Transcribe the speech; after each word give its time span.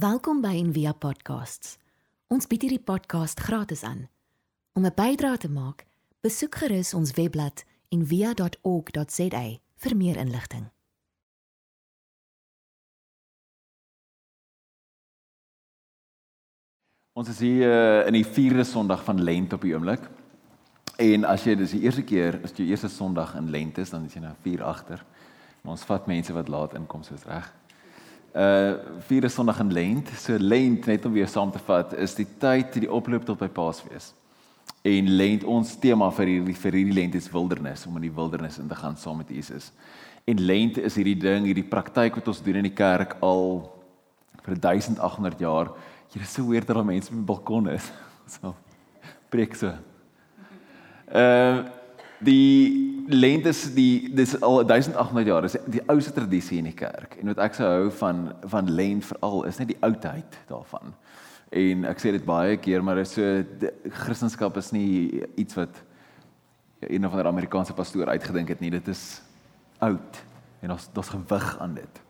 Welkom 0.00 0.38
by 0.40 0.54
Envia 0.56 0.94
Podcasts. 0.96 1.74
Ons 2.32 2.46
bied 2.48 2.62
hierdie 2.64 2.80
podcast 2.80 3.40
gratis 3.44 3.82
aan. 3.84 4.06
Om 4.72 4.86
'n 4.86 4.94
bydrae 4.96 5.36
te 5.36 5.50
maak, 5.50 5.84
besoek 6.24 6.54
gerus 6.54 6.94
ons 6.94 7.12
webblad 7.12 7.64
en 7.88 8.06
via.org.za 8.06 9.42
vir 9.76 9.96
meer 9.96 10.16
inligting. 10.16 10.70
Ons 17.12 17.28
is 17.28 17.38
hier 17.38 17.68
uh, 17.68 18.06
in 18.06 18.12
die 18.12 18.24
4de 18.24 18.64
Sondag 18.64 19.04
van 19.04 19.22
Lent 19.22 19.52
op 19.52 19.60
die 19.60 19.74
oomblik. 19.74 20.08
En 20.96 21.24
as 21.24 21.44
jy 21.44 21.54
dis 21.54 21.70
die 21.70 21.82
eerste 21.82 22.02
keer, 22.02 22.40
as 22.44 22.56
jy 22.56 22.70
eerste 22.70 22.88
Sondag 22.88 23.34
in 23.34 23.50
Lent 23.50 23.78
is, 23.78 23.90
dan 23.90 24.04
is 24.04 24.14
jy 24.14 24.20
nou 24.20 24.34
4 24.40 24.62
agter. 24.62 25.04
Maar 25.62 25.72
ons 25.72 25.84
vat 25.84 26.06
mense 26.06 26.32
wat 26.32 26.48
laat 26.48 26.74
inkom 26.74 27.02
soos 27.02 27.24
reg. 27.24 27.59
Uh 28.32 28.78
4de 29.08 29.28
Sondag 29.28 29.58
in 29.60 29.72
Lent. 29.72 30.08
So 30.08 30.36
Lent 30.38 30.86
net 30.86 31.04
om 31.04 31.12
weer 31.12 31.28
saam 31.28 31.50
te 31.50 31.58
vat, 31.58 31.92
is 31.98 32.14
die 32.14 32.26
tyd 32.38 32.76
die 32.78 32.90
oploop 32.90 33.24
tot 33.26 33.38
by 33.38 33.48
Paasfees. 33.50 34.12
En 34.86 35.08
Lent 35.16 35.44
ons 35.44 35.72
tema 35.82 36.06
vir 36.14 36.30
hierdie 36.30 36.54
vir 36.54 36.78
hierdie 36.78 36.94
Lent 36.94 37.16
is 37.18 37.26
wildernis, 37.32 37.82
om 37.90 37.98
in 37.98 38.06
die 38.06 38.14
wildernis 38.14 38.60
in 38.62 38.68
te 38.70 38.78
gaan 38.78 38.96
saam 38.96 39.18
met 39.18 39.32
Jesus. 39.34 39.72
En 40.30 40.38
Lent 40.46 40.78
is 40.78 40.94
hierdie 40.94 41.18
ding, 41.18 41.48
hierdie 41.48 41.66
praktyk 41.66 42.20
wat 42.20 42.30
ons 42.30 42.42
doen 42.44 42.60
in 42.60 42.68
die 42.68 42.76
kerk 42.76 43.16
al 43.24 43.66
vir 44.44 44.54
1800 44.54 45.42
jaar. 45.42 45.72
Jy 46.14 46.22
is 46.22 46.34
so 46.38 46.46
weird 46.46 46.70
dat 46.70 46.78
daar 46.78 46.86
mense 46.86 47.10
op 47.10 47.18
die 47.18 47.28
balkon 47.32 47.68
is. 47.74 47.90
So 48.30 48.54
preek 49.26 49.56
so. 49.58 49.72
Uh 51.10 51.66
die 52.20 52.89
lent 53.14 53.46
is 53.46 53.62
die 53.74 54.10
dis 54.14 54.34
al 54.40 54.62
1800 54.64 55.26
jaar 55.26 55.44
is 55.44 55.56
die 55.66 55.82
ouste 55.90 56.12
tradisie 56.12 56.58
in 56.58 56.68
die 56.70 56.76
kerk. 56.76 57.16
En 57.20 57.30
wat 57.32 57.42
ek 57.44 57.56
sou 57.58 57.68
hou 57.68 57.90
van 58.00 58.30
van 58.52 58.70
lent 58.70 59.06
veral 59.08 59.44
is 59.48 59.60
net 59.60 59.72
die 59.72 59.80
oudheid 59.86 60.38
daarvan. 60.48 60.94
En 61.50 61.86
ek 61.90 62.02
sê 62.02 62.12
dit 62.14 62.26
baie 62.26 62.56
keer, 62.62 62.82
maar 62.82 63.00
is 63.02 63.16
so 63.16 63.42
Christendom 64.04 64.58
is 64.60 64.70
nie 64.74 65.22
iets 65.40 65.58
wat 65.58 65.82
een 66.86 67.06
of 67.06 67.12
ander 67.12 67.26
Amerikaanse 67.26 67.74
pastoor 67.76 68.12
uitgedink 68.12 68.48
het 68.54 68.60
nie. 68.60 68.70
Dit 68.70 68.88
is 68.88 69.22
oud 69.78 70.22
en 70.60 70.74
daar's 70.74 70.88
daar's 70.94 71.12
gewig 71.12 71.58
aan 71.58 71.74
dit. 71.74 72.04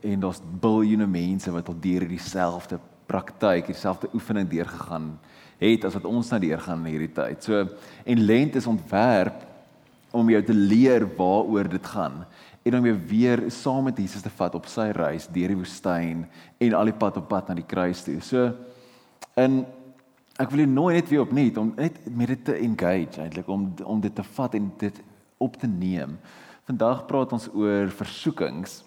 En 0.00 0.20
daar's 0.20 0.40
biljoene 0.60 1.06
mense 1.06 1.50
wat 1.50 1.68
al 1.68 1.80
deur 1.80 2.06
dieselfde 2.08 2.78
praktyk, 3.06 3.66
dieselfde 3.66 4.08
oefening 4.14 4.48
deurgegaan 4.48 5.18
het 5.58 5.84
as 5.84 5.94
wat 5.96 6.04
ons 6.04 6.30
nou 6.30 6.40
deurgaan 6.40 6.82
in 6.84 6.92
hierdie 6.92 7.12
tyd. 7.16 7.44
So 7.44 7.66
en 8.04 8.24
lent 8.28 8.56
is 8.56 8.66
ontwerp 8.66 9.55
om 10.16 10.30
jou 10.32 10.42
te 10.42 10.56
leer 10.56 11.06
waaroor 11.18 11.68
dit 11.70 11.92
gaan 11.92 12.24
en 12.66 12.78
om 12.78 12.86
jou 12.88 12.96
weer 13.08 13.44
saam 13.54 13.84
met 13.86 13.98
Jesus 14.00 14.24
te 14.24 14.32
vat 14.38 14.54
op 14.58 14.66
sy 14.70 14.88
reis 14.96 15.28
deur 15.30 15.52
die 15.52 15.58
woestyn 15.58 16.24
en 16.58 16.74
al 16.74 16.90
die 16.90 16.96
pad 16.98 17.20
op 17.20 17.28
pad 17.30 17.50
na 17.50 17.58
die 17.58 17.66
kruis 17.68 18.02
toe. 18.06 18.18
So 18.24 18.48
in 19.38 19.62
ek 20.40 20.50
wil 20.52 20.64
jou 20.64 20.70
nooi 20.72 20.96
net 20.98 21.12
weer 21.12 21.22
opnuut 21.22 21.60
om 21.60 21.70
net 21.76 22.00
met 22.10 22.32
dit 22.34 22.42
te 22.48 22.56
engage 22.58 23.22
eintlik 23.22 23.48
om 23.52 23.68
om 23.84 24.02
dit 24.02 24.14
te 24.14 24.24
vat 24.36 24.56
en 24.58 24.72
dit 24.80 24.98
op 25.38 25.56
te 25.60 25.70
neem. 25.70 26.16
Vandag 26.66 27.04
praat 27.06 27.32
ons 27.36 27.46
oor 27.54 27.92
versoekings. 27.94 28.80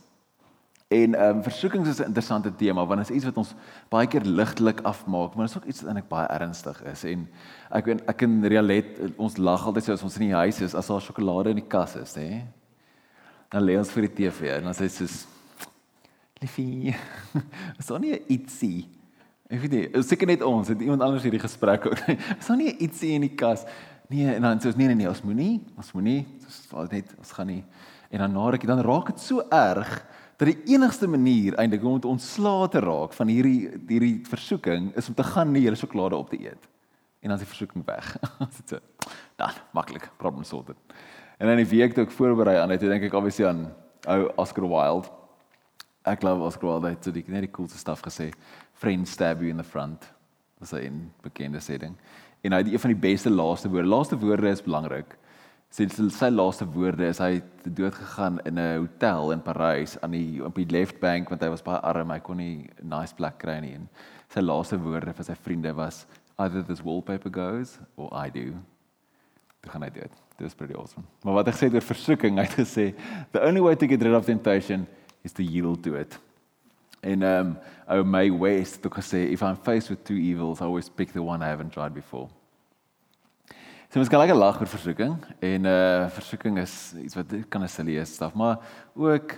En 0.89 1.15
ehm 1.15 1.35
um, 1.35 1.43
versoekings 1.43 1.87
is 1.87 1.99
'n 1.99 2.09
interessante 2.09 2.55
tema 2.55 2.85
want 2.85 2.99
dit 2.99 3.09
is 3.09 3.15
iets 3.15 3.25
wat 3.25 3.37
ons 3.37 3.53
baie 3.89 4.07
keer 4.07 4.21
ligtelik 4.21 4.81
afmaak, 4.81 5.35
maar 5.35 5.45
dit 5.45 5.55
is 5.55 5.61
ook 5.61 5.67
iets 5.69 5.81
wat 5.81 5.87
eintlik 5.87 6.09
baie 6.09 6.27
ernstig 6.27 6.83
is. 6.83 7.03
En 7.03 7.29
ek 7.69 7.85
weet 7.85 8.01
ek 8.09 8.21
en 8.21 8.45
Rialet 8.45 8.97
ons 9.15 9.37
lag 9.37 9.65
altyd 9.65 9.83
so 9.83 9.93
as 9.93 10.03
ons 10.03 10.17
in 10.17 10.27
die 10.27 10.33
huis 10.33 10.61
is 10.61 10.75
as 10.75 10.87
daar 10.87 11.01
sjokolade 11.01 11.49
in 11.49 11.61
die 11.61 11.67
kas 11.67 11.95
is, 11.95 12.15
hè. 12.15 12.41
Dan 13.49 13.63
lê 13.63 13.77
ons 13.77 13.91
vir 13.91 14.01
die 14.07 14.15
TV 14.15 14.57
en 14.57 14.63
dan 14.63 14.73
sê 14.73 14.89
sy 14.89 15.05
soos 15.05 15.27
Liefie, 16.41 16.95
is 17.79 17.85
daar 17.85 17.99
nie 17.99 18.21
ietsie? 18.27 18.87
Ek 19.49 19.61
weet 19.61 19.71
nie, 19.71 20.01
seker 20.01 20.27
net 20.27 20.41
ons, 20.41 20.67
het 20.67 20.81
iemand 20.81 21.01
anders 21.01 21.23
hierdie 21.23 21.41
gesprek 21.41 21.85
ook. 21.85 21.99
Is 22.39 22.47
daar 22.47 22.57
nie 22.57 22.77
ietsie 22.77 23.11
in 23.11 23.21
die 23.21 23.35
kas? 23.35 23.65
Nee, 24.07 24.35
en 24.35 24.41
dan 24.41 24.61
sê 24.61 24.69
ons 24.71 24.77
nee 24.77 24.87
nee 24.87 24.95
nee, 24.95 25.09
ons 25.09 25.21
moenie, 25.21 25.59
ons 25.77 25.91
moenie, 25.93 26.25
ons 26.45 26.91
net 26.91 27.13
ons 27.17 27.31
gaan 27.31 27.47
nie. 27.47 27.63
En 28.09 28.23
dan 28.23 28.33
na 28.33 28.49
ruk 28.49 28.65
dan 28.65 28.81
raak 28.81 29.11
dit 29.11 29.19
so 29.19 29.43
erg 29.49 30.05
dat 30.39 30.47
die 30.47 30.73
enigste 30.73 31.07
manier 31.07 31.57
eintlik 31.59 31.83
om 31.83 31.99
ontslae 32.13 32.69
te 32.71 32.79
raak 32.79 33.13
van 33.17 33.27
hierdie 33.27 33.67
hierdie 33.89 34.21
versoeking 34.23 34.93
is 34.95 35.09
om 35.11 35.17
te 35.17 35.25
gaan 35.27 35.51
nie 35.51 35.65
hele 35.65 35.75
sjokolade 35.75 36.15
op 36.15 36.29
te 36.31 36.39
eet. 36.39 36.69
En 37.19 37.29
dan 37.29 37.35
is 37.35 37.43
die 37.43 37.51
versoeking 37.51 37.83
weg. 37.85 38.13
Dit. 38.69 38.79
Dan 39.35 39.51
maklik, 39.75 40.07
problem 40.17 40.43
sorted. 40.47 40.77
En 41.37 41.47
dan 41.47 41.59
die 41.59 41.67
week 41.67 41.93
toe 41.93 42.05
ek 42.05 42.15
voorberei 42.15 42.55
aan 42.59 42.71
dit, 42.71 42.83
dink 42.83 43.03
ek 43.07 43.15
obviously 43.15 43.47
aan 43.47 43.65
ou 44.07 44.29
Oscar 44.39 44.67
Wilde. 44.67 45.11
Ek 46.07 46.23
glo 46.23 46.45
Oscar 46.47 46.73
Wilde 46.73 46.93
het 46.95 47.03
so 47.03 47.15
die 47.15 47.23
net 47.27 47.47
die 47.47 47.51
coolste 47.51 47.79
stuff 47.79 48.03
gesê. 48.03 48.29
Friends 48.79 49.11
stab 49.11 49.43
you 49.43 49.51
in 49.51 49.59
the 49.59 49.67
front. 49.67 50.07
Was 50.59 50.73
'n 50.73 51.11
bekende 51.23 51.59
sê 51.59 51.79
ding. 51.79 51.95
En 52.43 52.51
hy 52.51 52.63
het 52.63 52.71
een 52.71 52.79
van 52.79 52.95
die 52.95 53.03
beste 53.09 53.29
laaste 53.29 53.69
woorde. 53.69 53.87
Laaste 53.87 54.17
woorde 54.19 54.49
is 54.49 54.63
belangrik 54.63 55.17
sy 55.69 55.85
sy 56.09 56.29
laaste 56.33 56.65
woorde 56.73 57.05
is 57.05 57.19
hy 57.21 57.35
het 57.35 57.67
dood 57.77 57.93
gegaan 57.93 58.39
in 58.49 58.57
'n 58.57 58.79
hotel 58.81 59.31
in 59.31 59.41
Parys 59.41 59.97
aan 60.01 60.11
die 60.11 60.43
op 60.43 60.55
die 60.55 60.65
left 60.65 60.99
bank 60.99 61.29
want 61.29 61.41
hy 61.41 61.49
was 61.49 61.61
baie 61.61 61.79
arm 61.81 62.09
hy 62.09 62.19
kon 62.19 62.37
nie 62.37 62.69
'n 62.81 62.89
nice 62.89 63.13
plek 63.13 63.37
kry 63.37 63.59
nie. 63.59 63.75
En 63.75 63.89
sy 64.29 64.41
laaste 64.41 64.77
woorde 64.77 65.13
vir 65.13 65.23
sy 65.25 65.35
vriende 65.35 65.75
was 65.75 66.07
either 66.39 66.63
this 66.63 66.81
wallpaper 66.81 67.29
goes 67.29 67.77
or 67.97 68.09
I 68.11 68.29
do. 68.29 68.57
Dit 69.61 69.71
gaan 69.71 69.83
hy 69.83 69.89
dit 69.89 70.11
dit 70.37 70.47
is 70.47 70.55
pretty 70.55 70.73
awesome. 70.73 71.05
Maar 71.23 71.33
wat 71.33 71.45
hy 71.45 71.51
gesê 71.51 71.73
oor 71.73 71.81
versoeking 71.81 72.37
hy 72.37 72.45
het 72.45 72.57
gesê 72.57 72.95
the 73.31 73.41
only 73.41 73.61
way 73.61 73.75
to 73.75 73.87
get 73.87 74.01
rid 74.01 74.15
of 74.15 74.25
temptation 74.25 74.87
is 75.23 75.33
to 75.33 75.43
yield 75.43 75.83
to 75.83 75.93
it. 75.93 76.19
En 77.01 77.21
um 77.23 77.57
ou 77.87 78.03
May 78.03 78.31
West 78.31 78.83
het 78.83 78.93
gesê 78.93 79.29
if 79.31 79.41
i'm 79.41 79.55
faced 79.55 79.89
with 79.89 80.03
two 80.03 80.17
evils 80.17 80.61
i 80.61 80.65
always 80.65 80.89
pick 80.89 81.11
the 81.11 81.21
one 81.21 81.45
i 81.45 81.47
haven't 81.47 81.73
tried 81.73 81.93
before 81.93 82.27
So 83.89 83.97
mens 83.97 84.09
kan 84.13 84.21
lekker 84.21 84.37
lag 84.37 84.59
oor 84.61 84.69
versoeking 84.69 85.15
en 85.41 85.63
uh 85.65 86.09
versoeking 86.13 86.59
is 86.61 86.73
iets 87.01 87.15
wat 87.17 87.31
kan 87.49 87.63
'n 87.63 87.67
silly 87.67 87.95
staf, 88.05 88.35
maar 88.37 88.59
ook 88.93 89.33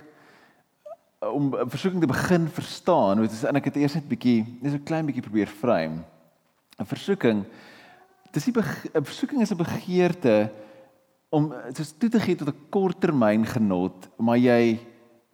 om 1.19 1.55
versoeking 1.69 2.01
te 2.01 2.07
begin 2.07 2.49
verstaan, 2.49 3.17
moet 3.17 3.29
ons 3.29 3.43
en 3.43 3.55
ek 3.55 3.69
het 3.69 3.75
eers 3.75 3.93
net 3.93 4.09
bietjie, 4.09 4.43
net 4.61 4.73
so 4.73 4.83
klein 4.83 5.05
bietjie 5.05 5.23
probeer 5.23 5.47
frame. 5.47 6.03
'n 6.79 6.85
Versoeking 6.85 7.45
dis 8.33 8.45
nie 8.45 8.53
'n 8.93 9.03
versoeking 9.03 9.41
is 9.41 9.51
'n 9.51 9.63
begeerte 9.63 10.51
om 11.29 11.53
soos 11.71 11.95
toe 11.97 12.09
te 12.09 12.19
gee 12.19 12.35
tot 12.35 12.49
'n 12.49 12.67
korttermyn 12.69 13.45
genot, 13.45 14.09
maar 14.19 14.37
jy 14.37 14.79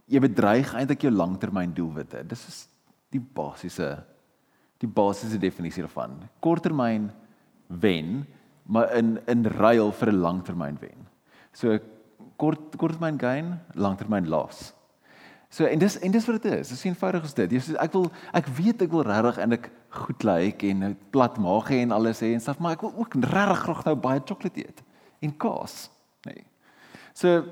jy 0.05 0.19
bedreig 0.19 0.75
eintlik 0.75 1.01
jou 1.01 1.11
langtermyn 1.11 1.73
doelwitte. 1.73 2.27
Dis 2.27 2.47
is 2.47 2.67
die 3.09 3.19
basiese 3.33 4.05
die 4.77 4.87
basiese 4.87 5.39
definisie 5.39 5.81
daarvan. 5.81 6.29
Korttermyn 6.39 7.11
wen 7.67 8.27
maar 8.67 8.93
in 8.95 9.17
in 9.27 9.45
ruil 9.45 9.91
vir 9.91 10.11
'n 10.11 10.21
langtermyn 10.21 10.77
wen. 10.79 11.07
So 11.51 11.79
kort 12.37 12.75
korttermyn 12.77 13.19
gain, 13.19 13.59
langtermyn 13.73 14.27
loss. 14.27 14.73
So 15.49 15.65
en 15.65 15.79
dis 15.79 15.99
en 15.99 16.11
dis 16.11 16.25
wat 16.25 16.41
dit 16.41 16.53
is. 16.59 16.69
Dis 16.69 16.83
eenvoudig 16.83 17.23
as 17.23 17.33
dit. 17.33 17.51
Jy 17.51 17.59
sê 17.59 17.75
ek 17.79 17.93
wil 17.93 18.11
ek 18.33 18.47
weet 18.47 18.81
ek 18.81 18.91
wil 18.91 19.05
regtig 19.07 19.37
en 19.37 19.55
ek 19.55 19.71
goed 19.89 20.23
lyk 20.23 20.63
en 20.63 20.97
plat 21.11 21.37
maag 21.37 21.71
hê 21.71 21.81
en 21.85 21.91
alles 21.95 22.19
hê 22.21 22.33
en 22.33 22.43
staf, 22.43 22.59
maar 22.59 22.75
ek 22.75 22.81
wil 22.81 22.93
ook 22.97 23.15
regtig 23.23 23.63
graag 23.63 23.85
nou 23.85 23.95
baie 23.95 24.19
sjokolade 24.19 24.65
eet 24.65 24.83
en 25.23 25.37
kaas, 25.37 25.89
nê. 26.27 26.35
Nee. 26.35 26.45
So 27.13 27.45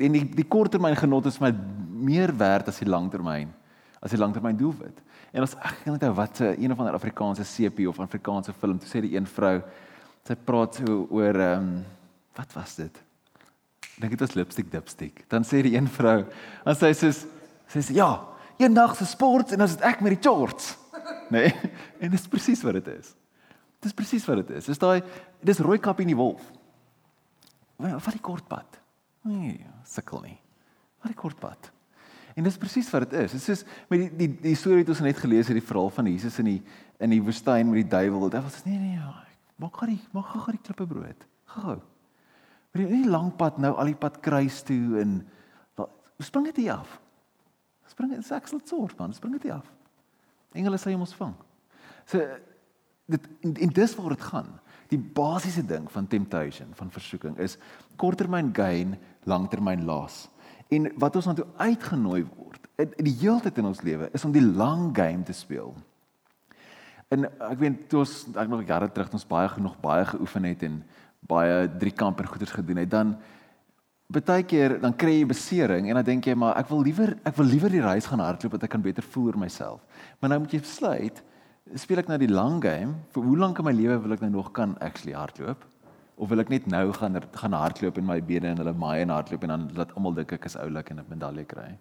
en 0.00 0.12
die 0.16 0.24
die 0.24 0.48
korttermyn 0.48 0.96
genot 0.96 1.26
is 1.26 1.40
my 1.40 1.52
meer 1.90 2.32
werd 2.36 2.68
as 2.68 2.80
die 2.80 2.88
langtermyn 2.88 3.52
as 4.00 4.14
die 4.14 4.18
langtermyn 4.18 4.56
doelwit. 4.56 5.02
En 5.36 5.44
as 5.44 5.54
ek 5.60 5.84
net 5.86 6.00
nou 6.00 6.14
wat 6.16 6.40
'n 6.40 6.56
een 6.56 6.72
of 6.72 6.78
ander 6.78 6.94
Afrikaanse 6.94 7.44
seepie 7.44 7.88
of 7.88 8.00
Afrikaanse 8.00 8.52
film, 8.52 8.78
toe 8.78 8.88
sê 8.88 9.00
die 9.00 9.16
een 9.16 9.26
vrou 9.26 9.62
sy 10.26 10.36
praat 10.36 10.80
so 10.80 11.04
oor 11.10 11.40
ehm 11.40 11.70
um, 11.70 11.78
wat 12.38 12.52
was 12.56 12.76
dit? 12.78 12.98
Dink 14.00 14.14
dit 14.14 14.22
was 14.22 14.36
lipstick 14.38 14.70
dipstick. 14.72 15.24
Dan 15.28 15.44
sê 15.44 15.60
die 15.66 15.74
een 15.74 15.88
vrou, 15.90 16.22
dan 16.64 16.76
sê 16.78 16.92
sy 16.96 17.10
sê 17.70 17.82
sy 17.84 17.96
ja, 17.98 18.10
eendag 18.60 18.96
se 18.96 19.06
sport 19.08 19.52
en 19.54 19.64
is 19.66 19.76
dit 19.76 19.84
ek 19.86 20.04
met 20.04 20.16
die 20.16 20.22
shorts. 20.22 20.76
Nee, 21.30 21.52
en 22.02 22.10
dit 22.10 22.18
is 22.18 22.26
presies 22.26 22.58
wat 22.66 22.74
dit 22.80 22.88
is. 22.90 23.12
Dit 23.78 23.86
is 23.92 23.94
presies 23.94 24.24
wat 24.26 24.40
dit 24.40 24.48
is. 24.58 24.66
Dis 24.66 24.80
daai 24.82 24.98
dis 25.46 25.60
rooi 25.62 25.76
kap 25.78 26.00
in 26.02 26.10
die 26.10 26.16
wolf. 26.18 26.42
Wat 27.78 28.10
die 28.10 28.22
kort 28.24 28.48
pad. 28.50 28.80
Nee, 29.30 29.60
sukkel 29.86 30.24
nie. 30.24 30.34
Wat 30.98 31.12
die 31.12 31.20
kort 31.20 31.38
pad. 31.38 31.70
En 32.34 32.46
dis 32.46 32.58
presies 32.58 32.90
wat 32.90 33.06
dit 33.06 33.16
is. 33.22 33.36
Dit 33.36 33.40
is 33.40 33.46
soos 33.46 33.62
met 33.92 34.02
die 34.02 34.10
die 34.18 34.28
die 34.50 34.56
storie 34.58 34.82
wat 34.82 34.92
ons 34.96 35.04
net 35.06 35.22
gelees 35.22 35.48
het, 35.48 35.58
die 35.60 35.66
verhaal 35.70 35.94
van 35.94 36.10
Jesus 36.10 36.38
in 36.42 36.50
die 36.50 36.60
in 37.00 37.14
die 37.14 37.22
woestyn 37.24 37.70
met 37.70 37.84
die 37.84 37.90
duiwel. 37.94 38.26
Dit 38.26 38.44
was 38.44 38.60
nee 38.66 38.78
nee, 38.78 38.98
ja, 38.98 39.14
Maak 39.60 39.76
gou 39.80 39.90
die 39.90 40.00
maak 40.16 40.32
gou 40.32 40.54
die 40.54 40.62
klippe 40.64 40.86
brood. 40.88 41.26
Gou. 41.56 41.76
Maar 42.70 42.82
jy 42.84 42.88
nie 43.00 43.10
lank 43.10 43.36
pad 43.38 43.58
nou 43.60 43.74
al 43.74 43.90
die 43.90 43.98
pad 43.98 44.20
kruis 44.24 44.62
toe 44.66 45.00
en 45.02 45.20
spring 46.22 46.46
dit 46.50 46.68
af. 46.72 46.98
Spring 47.90 48.14
dit 48.14 48.32
ek 48.32 48.48
sal 48.48 48.62
sorg 48.64 48.96
man, 48.98 49.14
spring 49.16 49.34
dit 49.36 49.50
af. 49.52 49.66
Engele 50.54 50.78
sê 50.78 50.92
jy 50.92 51.00
moet 51.00 51.14
vang. 51.18 51.36
So 52.08 52.22
dit 53.10 53.30
en, 53.46 53.54
en 53.66 53.72
dis 53.74 53.94
waar 53.98 54.14
dit 54.14 54.26
gaan. 54.30 54.50
Die 54.90 54.98
basiese 54.98 55.62
ding 55.66 55.86
van 55.90 56.08
temptation, 56.10 56.72
van 56.74 56.90
versoeking 56.90 57.36
is 57.38 57.56
korttermyn 58.00 58.50
gain, 58.54 58.96
langtermyn 59.30 59.84
loss. 59.86 60.28
En 60.70 60.88
wat 61.02 61.18
ons 61.18 61.28
dan 61.30 61.38
toe 61.38 61.46
uitgenooi 61.58 62.24
word 62.24 62.66
die 62.80 63.12
hele 63.20 63.40
tyd 63.44 63.58
in 63.60 63.68
ons 63.68 63.82
lewe 63.84 64.08
is 64.16 64.24
om 64.24 64.32
die 64.32 64.44
lang 64.44 64.90
game 64.96 65.24
te 65.26 65.34
speel. 65.36 65.74
En 67.10 67.26
ek 67.26 67.58
weet 67.58 67.78
toe 67.90 68.04
ons 68.04 68.10
ek 68.38 68.50
nog 68.50 68.60
jare 68.62 68.86
terug 68.94 69.08
ons 69.18 69.26
baie 69.26 69.48
genoeg 69.50 69.72
baie 69.82 70.04
geoefen 70.12 70.44
het 70.46 70.60
en 70.62 70.76
baie 71.26 71.64
drie 71.80 71.90
kamp 71.90 72.20
en 72.22 72.28
goeders 72.30 72.52
gedoen 72.54 72.78
het, 72.78 72.90
dan 72.92 73.16
baie 74.14 74.44
keer 74.46 74.76
dan 74.82 74.94
kry 74.94 75.16
jy 75.16 75.24
besering 75.32 75.88
en 75.88 75.98
dan 75.98 76.06
dink 76.06 76.28
jy 76.30 76.36
maar 76.38 76.54
ek 76.60 76.68
wil 76.70 76.84
liewer 76.86 77.16
ek 77.26 77.34
wil 77.34 77.50
liewer 77.50 77.74
die 77.74 77.82
reis 77.82 78.06
gaan 78.06 78.22
hardloop 78.22 78.54
dat 78.54 78.68
ek 78.68 78.74
kan 78.76 78.84
beter 78.84 79.02
voel 79.02 79.32
oor 79.32 79.38
myself. 79.42 79.82
Maar 80.20 80.30
nou 80.30 80.38
moet 80.44 80.54
jy 80.54 80.60
besluit, 80.62 81.18
speel 81.82 82.02
ek 82.04 82.12
nou 82.12 82.18
die 82.22 82.30
lang 82.30 82.60
game? 82.62 82.94
Vir 83.10 83.26
hoe 83.26 83.34
lank 83.42 83.58
in 83.58 83.66
my 83.66 83.74
lewe 83.74 83.98
wil 84.06 84.14
ek 84.14 84.22
nou 84.22 84.30
nog 84.36 84.52
kan 84.54 84.76
actually 84.78 85.16
hardloop? 85.18 85.66
Of 86.14 86.30
wil 86.30 86.44
ek 86.44 86.54
net 86.54 86.70
nou 86.70 86.84
gaan 86.94 87.18
gaan 87.42 87.58
hardloop 87.58 87.98
en 87.98 88.06
my 88.06 88.20
bene 88.22 88.54
in 88.54 88.62
hulle 88.62 88.76
maai 88.84 89.02
en 89.02 89.16
hardloop 89.16 89.48
en 89.48 89.56
dan 89.56 89.66
laat 89.82 89.96
almal 89.98 90.14
dink 90.20 90.38
ek 90.38 90.46
is 90.46 90.54
oulik 90.62 90.94
en 90.94 91.02
'n 91.02 91.10
medalje 91.10 91.42
kry? 91.56 91.74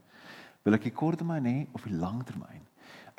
Wil 0.65 0.73
ek 0.73 0.89
die 0.89 0.97
korttermyn 1.03 1.45
hê 1.45 1.57
of 1.77 1.85
die 1.85 1.93
langtermyn? 1.93 2.65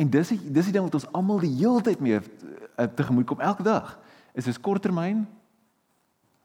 En 0.00 0.08
dis 0.08 0.32
die, 0.32 0.38
dis 0.48 0.70
die 0.70 0.74
ding 0.74 0.86
wat 0.86 0.96
ons 0.96 1.08
almal 1.16 1.42
die 1.44 1.52
hele 1.58 1.82
tyd 1.84 2.00
mee 2.00 2.20
uh, 2.20 2.86
tegemoet 2.96 3.28
kom 3.28 3.42
elke 3.44 3.66
dag. 3.66 3.92
Is 4.32 4.48
dis 4.48 4.60
korttermyn, 4.62 5.26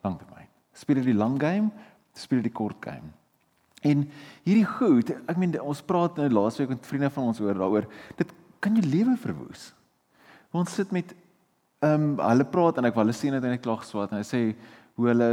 langtermyn. 0.03 0.49
Speel 0.75 0.99
jy 0.99 1.11
die 1.13 1.19
lang 1.19 1.37
game, 1.39 1.69
speel 2.17 2.41
jy 2.41 2.49
die 2.49 2.57
kort 2.57 2.81
game. 2.83 3.13
En 3.85 4.03
hierdie 4.47 4.65
goed, 4.67 5.13
ek 5.29 5.39
meen 5.39 5.53
ons 5.61 5.83
praat 5.85 6.17
nou 6.19 6.27
laasweek 6.33 6.73
met 6.73 6.89
vriende 6.89 7.11
van 7.13 7.29
ons 7.29 7.41
oor 7.43 7.57
daaroor, 7.59 7.87
dit 8.17 8.33
kan 8.63 8.75
jou 8.75 8.85
lewe 8.89 9.13
verwoes. 9.21 9.69
Ons 10.55 10.73
sit 10.75 10.91
met 10.95 11.13
ehm 11.83 12.15
um, 12.15 12.21
hulle 12.23 12.47
praat 12.49 12.79
en 12.79 12.87
ek 12.87 12.95
wil 12.95 13.03
hulle 13.03 13.15
sien 13.15 13.35
dit 13.35 13.43
in 13.45 13.53
'n 13.53 13.61
klag 13.61 13.83
swaat 13.85 14.11
en 14.11 14.17
hy 14.17 14.25
sê 14.25 14.41
hoe 14.95 15.07
hulle 15.11 15.27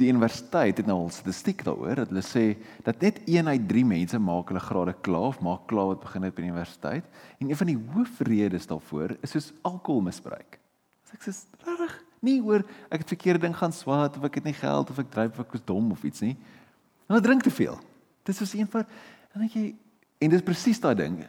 die 0.00 0.08
universiteit 0.08 0.80
het 0.80 0.88
nou 0.88 0.96
al 1.04 1.10
statistiek 1.12 1.62
daaroor 1.66 2.02
dat 2.02 2.12
hulle 2.12 2.24
sê 2.24 2.44
dat 2.86 3.02
net 3.04 3.20
1 3.28 3.48
uit 3.48 3.66
3 3.68 3.84
mense 3.88 4.20
maak 4.22 4.52
hulle 4.52 4.62
grade 4.64 4.94
klaar 5.06 5.34
of 5.34 5.40
maak 5.44 5.66
klaar 5.70 5.92
wat 5.92 6.00
begin 6.04 6.26
het 6.26 6.34
by 6.36 6.44
die 6.44 6.50
universiteit 6.50 7.20
en 7.38 7.50
een 7.50 7.60
van 7.60 7.70
die 7.70 7.78
hoofredes 7.94 8.68
daarvoor 8.70 9.16
is 9.20 9.34
soos 9.36 9.50
alkoholmisbruik. 9.68 10.58
As 11.04 11.14
ek 11.16 11.26
sê 11.26 11.36
reg, 11.66 11.94
nie 12.24 12.38
oor 12.44 12.64
ek 12.88 13.04
het 13.04 13.14
verkeerde 13.14 13.44
ding 13.46 13.56
gaan 13.56 13.74
swaat 13.76 14.16
of 14.16 14.26
ek 14.28 14.40
het 14.40 14.48
nie 14.48 14.56
geld 14.56 14.92
of 14.92 15.00
ek 15.02 15.12
dryf 15.12 15.36
of 15.36 15.44
ek 15.46 15.56
is 15.60 15.66
dom 15.68 15.92
of 15.92 16.04
iets 16.06 16.24
nie. 16.24 16.36
Hulle 17.10 17.24
drink 17.24 17.44
te 17.44 17.52
veel. 17.52 17.78
Dis 18.28 18.40
is 18.44 18.54
een 18.56 18.68
van 18.70 18.86
dan 19.32 19.44
dink 19.44 19.56
jy 19.56 19.66
en 20.20 20.32
dis 20.32 20.44
presies 20.44 20.80
daai 20.80 20.94
ding. 20.98 21.22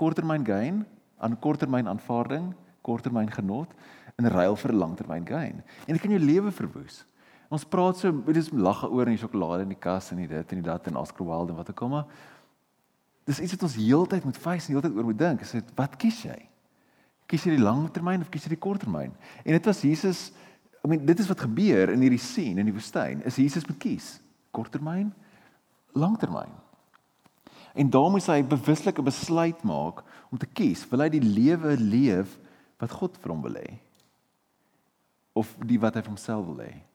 Korttermyn 0.00 0.44
gain 0.46 0.84
aan 1.20 1.36
korttermyn 1.36 1.88
aanvaarding, 1.90 2.52
korttermyn 2.82 3.28
genot 3.32 3.72
in 4.20 4.28
ruil 4.28 4.56
vir 4.56 4.72
langtermyn 4.76 5.26
gain. 5.28 5.62
En 5.86 5.96
dit 5.96 6.00
kan 6.00 6.12
jou 6.12 6.20
lewe 6.20 6.52
verwoes. 6.52 7.04
Ons 7.50 7.66
praat 7.66 7.98
so, 7.98 8.12
dit 8.28 8.36
is 8.38 8.52
lag 8.54 8.84
oor 8.86 9.08
in 9.08 9.16
die 9.16 9.20
sjokolade 9.20 9.64
in 9.66 9.72
die 9.72 9.80
kas 9.82 10.12
en 10.14 10.20
die 10.22 10.28
dit 10.30 10.52
en 10.54 10.60
die 10.60 10.66
dat 10.68 10.86
en 10.86 11.00
Oscar 11.00 11.26
Wilde 11.26 11.50
en 11.50 11.58
wat 11.58 11.72
ook 11.72 11.82
al 11.82 11.88
maar. 11.96 12.20
Dis 13.26 13.40
iets 13.42 13.56
wat 13.56 13.64
ons 13.66 13.78
heeltyd 13.78 14.24
moet 14.24 14.38
face 14.38 14.68
en 14.68 14.76
heeltyd 14.76 14.94
oor 14.94 15.08
moet 15.08 15.18
dink. 15.18 15.42
Is 15.42 15.56
dit 15.58 15.72
wat 15.78 15.96
kies 15.98 16.22
jy? 16.28 16.36
Kies 17.30 17.46
jy 17.46 17.56
die 17.56 17.64
langtermyn 17.64 18.22
of 18.22 18.30
kies 18.30 18.46
jy 18.46 18.54
die 18.54 18.62
korttermyn? 18.62 19.12
En 19.42 19.58
dit 19.58 19.66
was 19.66 19.82
Jesus 19.86 20.28
I 20.80 20.88
mean 20.88 21.02
dit 21.04 21.18
is 21.20 21.28
wat 21.28 21.42
gebeur 21.44 21.90
in 21.92 22.00
hierdie 22.00 22.22
scene 22.22 22.62
in 22.62 22.70
die 22.70 22.74
woestyn. 22.74 23.20
Is 23.28 23.36
Jesus 23.36 23.66
moet 23.68 23.80
kies 23.82 24.14
korttermyn, 24.56 25.10
langtermyn. 25.92 26.54
En 27.74 27.90
daar 27.90 28.10
moet 28.10 28.26
hy 28.26 28.42
bewuslik 28.42 28.98
'n 28.98 29.04
besluit 29.04 29.62
maak 29.62 30.02
om 30.30 30.38
te 30.38 30.46
kies, 30.46 30.88
wil 30.90 31.00
hy 31.00 31.08
die 31.08 31.22
lewe 31.22 31.76
leef 31.76 32.38
wat 32.78 32.90
God 32.90 33.18
vir 33.18 33.30
hom 33.30 33.42
wil 33.42 33.54
hê? 33.54 33.78
Of 35.34 35.54
die 35.66 35.78
wat 35.78 35.94
hy 35.94 36.02
vir 36.02 36.10
homself 36.10 36.46
wil 36.46 36.62
hê? 36.64 36.89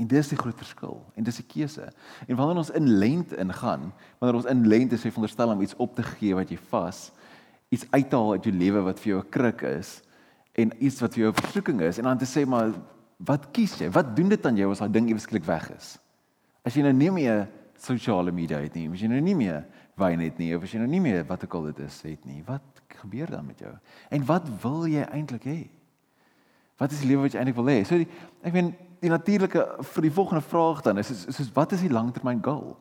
En 0.00 0.08
dis 0.08 0.30
die 0.32 0.38
groot 0.38 0.56
verskil 0.56 0.96
en 1.18 1.26
dis 1.26 1.40
die 1.42 1.46
keuse. 1.46 1.90
En 2.26 2.38
wanneer 2.38 2.62
ons 2.62 2.72
in 2.78 2.86
lent 3.02 3.34
ingaan, 3.36 3.90
wanneer 4.18 4.38
ons 4.38 4.48
in 4.48 4.62
lent 4.70 4.94
is, 4.96 5.04
jy 5.04 5.12
veronderstel 5.12 5.52
om 5.52 5.60
iets 5.60 5.76
op 5.76 5.92
te 5.98 6.04
gee 6.14 6.36
wat 6.38 6.52
jy 6.52 6.56
vas, 6.70 7.10
iets 7.70 7.84
uit 7.90 8.08
te 8.08 8.16
haal 8.16 8.38
uit 8.38 8.48
jou 8.48 8.54
lewe 8.56 8.84
wat 8.86 9.02
vir 9.02 9.12
jou 9.12 9.20
'n 9.20 9.30
kruk 9.30 9.62
is 9.62 10.00
en 10.56 10.72
iets 10.80 11.00
wat 11.00 11.14
vir 11.14 11.24
jou 11.24 11.30
'n 11.30 11.42
versoeking 11.42 11.80
is 11.80 11.98
en 11.98 12.04
dan 12.04 12.18
te 12.18 12.24
sê 12.24 12.46
maar 12.46 12.72
wat 13.18 13.50
kies 13.52 13.78
jy? 13.78 13.90
Wat 13.92 14.16
doen 14.16 14.28
dit 14.28 14.46
aan 14.46 14.56
jou 14.56 14.70
as 14.70 14.78
daai 14.78 14.92
ding 14.92 15.10
ewesklik 15.10 15.44
weg 15.44 15.70
is? 15.76 15.98
As 16.64 16.74
jy 16.74 16.82
nou 16.82 16.92
nie 16.92 17.10
meer 17.10 17.48
sosiale 17.76 18.32
media 18.32 18.58
het 18.58 18.74
nie, 18.74 18.88
as 18.88 19.00
jy 19.00 19.08
nou 19.08 19.20
nie 19.20 19.34
meer 19.34 19.64
wyn 19.96 20.20
het 20.20 20.38
nie, 20.38 20.54
of 20.56 20.62
as 20.62 20.72
jy 20.72 20.78
nou 20.78 20.88
nie 20.88 21.00
meer 21.00 21.24
wat 21.24 21.44
ook 21.44 21.54
al 21.54 21.62
dit 21.72 21.78
is 21.78 22.02
het 22.02 22.24
nie, 22.24 22.42
wat 22.46 22.62
gebeur 22.88 23.26
dan 23.26 23.46
met 23.46 23.58
jou? 23.58 23.72
En 24.10 24.24
wat 24.24 24.48
wil 24.62 24.86
jy 24.86 25.02
eintlik 25.02 25.44
hê? 25.44 25.68
Wat 26.78 26.92
is 26.92 27.00
die 27.00 27.08
lewe 27.08 27.22
wat 27.22 27.32
jy 27.32 27.38
eintlik 27.38 27.56
wil 27.56 27.68
hê? 27.68 27.84
So 27.84 27.96
die, 27.96 28.08
ek 28.42 28.52
meen 28.52 28.74
die 29.00 29.10
natuurlike 29.10 29.64
vir 29.92 30.06
die 30.06 30.12
volgende 30.12 30.44
vraag 30.44 30.82
dan 30.84 30.98
is 30.98 31.10
is, 31.10 31.26
is, 31.26 31.40
is 31.40 31.52
wat 31.56 31.72
is 31.72 31.84
die 31.84 31.92
langtermyn 31.92 32.42
goal? 32.44 32.76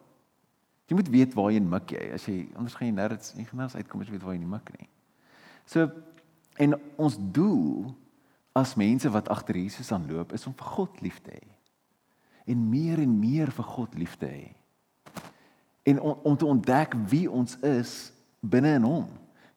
Jy 0.89 0.98
moet 0.98 1.10
weet 1.13 1.33
waar 1.38 1.51
jy 1.54 1.62
mik 1.62 1.94
jy. 1.94 2.06
As 2.16 2.25
jy 2.25 2.38
anders 2.57 2.75
gaan 2.75 2.89
jy 2.89 2.95
nêrens 2.98 3.33
nie 3.38 3.45
genoeg 3.45 3.75
uitkom 3.75 4.01
as 4.01 4.10
jy 4.10 4.18
weet 4.18 4.25
waar 4.25 4.36
jy 4.36 4.44
nie 4.44 4.54
mik 4.54 4.71
nie. 4.77 4.89
So 5.69 5.88
en 6.60 6.75
ons 7.00 7.16
doel 7.36 7.92
as 8.57 8.75
mense 8.75 9.10
wat 9.13 9.30
agter 9.31 9.56
Jesus 9.62 9.92
aanloop 9.95 10.33
is 10.36 10.48
om 10.50 10.56
vir 10.57 10.71
God 10.75 11.01
lief 11.06 11.21
te 11.24 11.36
hê. 11.38 11.45
En 12.50 12.69
meer 12.69 13.00
en 13.00 13.13
meer 13.19 13.54
vir 13.54 13.68
God 13.75 13.95
lief 13.95 14.18
te 14.19 14.27
hê. 14.27 14.50
En 15.88 16.01
om, 16.01 16.18
om 16.31 16.38
te 16.38 16.48
ontdek 16.50 16.98
wie 17.10 17.30
ons 17.31 17.56
is 17.65 18.12
binne 18.42 18.75
in 18.80 18.88
hom 18.88 19.07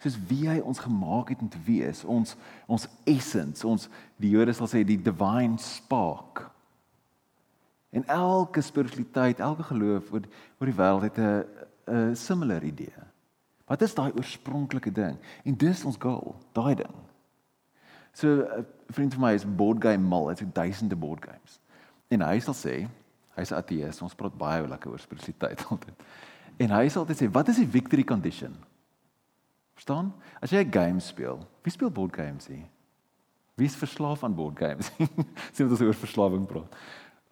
soos 0.02 0.18
wie 0.28 0.48
hy 0.50 0.58
ons 0.60 0.82
gemaak 0.82 1.28
het 1.32 1.42
om 1.42 1.48
te 1.48 1.60
wees, 1.64 2.02
ons 2.04 2.34
ons 2.66 2.88
essence, 3.06 3.66
ons 3.66 3.88
die 4.20 4.32
Jode 4.34 4.54
sal 4.56 4.70
sê 4.70 4.82
die 4.86 4.98
divine 4.98 5.60
spark. 5.62 6.42
En 7.92 8.06
elke 8.10 8.64
spiritualiteit, 8.64 9.40
elke 9.40 9.66
geloof 9.68 10.10
oor 10.12 10.26
oor 10.58 10.70
die 10.70 10.78
wêreld 10.78 11.06
het 11.06 11.18
'n 11.18 11.44
'n 11.86 12.16
similar 12.16 12.62
idee. 12.64 13.02
Wat 13.66 13.82
is 13.82 13.94
daai 13.94 14.12
oorspronklike 14.12 14.92
ding? 14.92 15.18
En 15.44 15.56
dis 15.56 15.84
ons 15.84 15.96
goal, 15.98 16.34
daai 16.52 16.74
ding. 16.74 16.94
So 18.12 18.28
'n 18.28 18.66
vriend 18.88 19.14
van 19.14 19.22
my 19.22 19.32
is 19.32 19.44
board 19.56 19.82
game 19.82 20.08
mal, 20.08 20.28
hy 20.28 20.34
het 20.34 20.54
duisende 20.54 20.96
board 20.96 21.24
games. 21.24 21.60
En 22.08 22.20
hy 22.20 22.38
sal 22.40 22.54
sê, 22.54 22.88
hy's 23.34 23.52
ateïs, 23.52 24.02
ons 24.02 24.14
praat 24.14 24.38
baie 24.38 24.68
lekker 24.68 24.90
oor 24.90 24.98
spiritualiteit 24.98 25.64
altyd. 25.70 25.94
En 26.56 26.70
hy 26.70 26.88
sal 26.88 27.02
altyd 27.02 27.22
sê, 27.22 27.30
"Wat 27.30 27.48
is 27.48 27.56
die 27.56 27.68
victory 27.68 28.04
condition?" 28.04 28.56
Verstaan? 29.82 30.12
As 30.38 30.50
jy 30.50 30.62
'n 30.62 30.70
game 30.70 31.00
speel, 31.00 31.42
wie 31.62 31.72
speel 31.72 31.90
board 31.90 32.14
games 32.14 32.46
hier? 32.46 32.68
Wie 33.58 33.66
is 33.66 33.74
verslaaf 33.74 34.22
aan 34.22 34.34
board 34.34 34.58
games? 34.58 34.90
Sien 35.54 35.66
wat 35.66 35.74
ons 35.74 35.80
oor 35.80 35.94
verslawing 35.94 36.46
praat. 36.46 36.76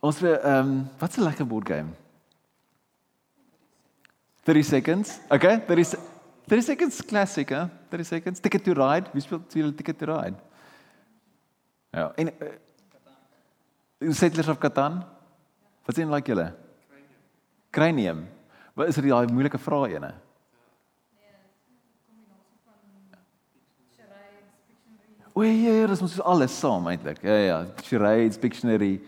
Ons 0.02 0.22
ehm 0.22 0.42
um, 0.42 0.88
wat's 0.98 1.16
'n 1.16 1.22
lekker 1.22 1.46
board 1.46 1.68
game? 1.68 1.94
30 4.42 4.64
seconds. 4.64 5.20
Okay, 5.30 5.60
30 5.66 5.94
30 6.48 6.64
seconds 6.64 7.04
classic, 7.04 7.48
hè? 7.48 7.68
30 7.88 8.06
seconds 8.06 8.40
ticket 8.40 8.64
to 8.64 8.72
ride. 8.72 9.06
Wie 9.12 9.22
speel 9.22 9.44
speel 9.46 9.74
ticket 9.74 9.98
to 9.98 10.06
ride? 10.06 10.34
Ja, 11.90 12.12
en 12.16 12.32
uh, 14.00 14.12
Settlers 14.12 14.48
of 14.48 14.58
Catan? 14.58 15.04
Wat 15.84 15.94
sien 15.94 16.10
like 16.10 16.26
julle? 16.26 16.50
Cranium. 16.90 17.14
Cranium. 17.70 18.28
Wat 18.74 18.88
is 18.88 18.94
dit 18.94 19.06
daai 19.06 19.30
moeilike 19.30 19.58
vrae 19.58 19.94
ene? 19.94 20.14
O 25.40 25.44
ja, 25.46 25.86
dis 25.88 26.02
mos 26.04 26.18
alles 26.20 26.52
saam 26.52 26.88
eintlik. 26.90 27.22
Ja 27.24 27.36
ja, 27.40 27.56
charades, 27.86 28.36
dictionary. 28.40 28.98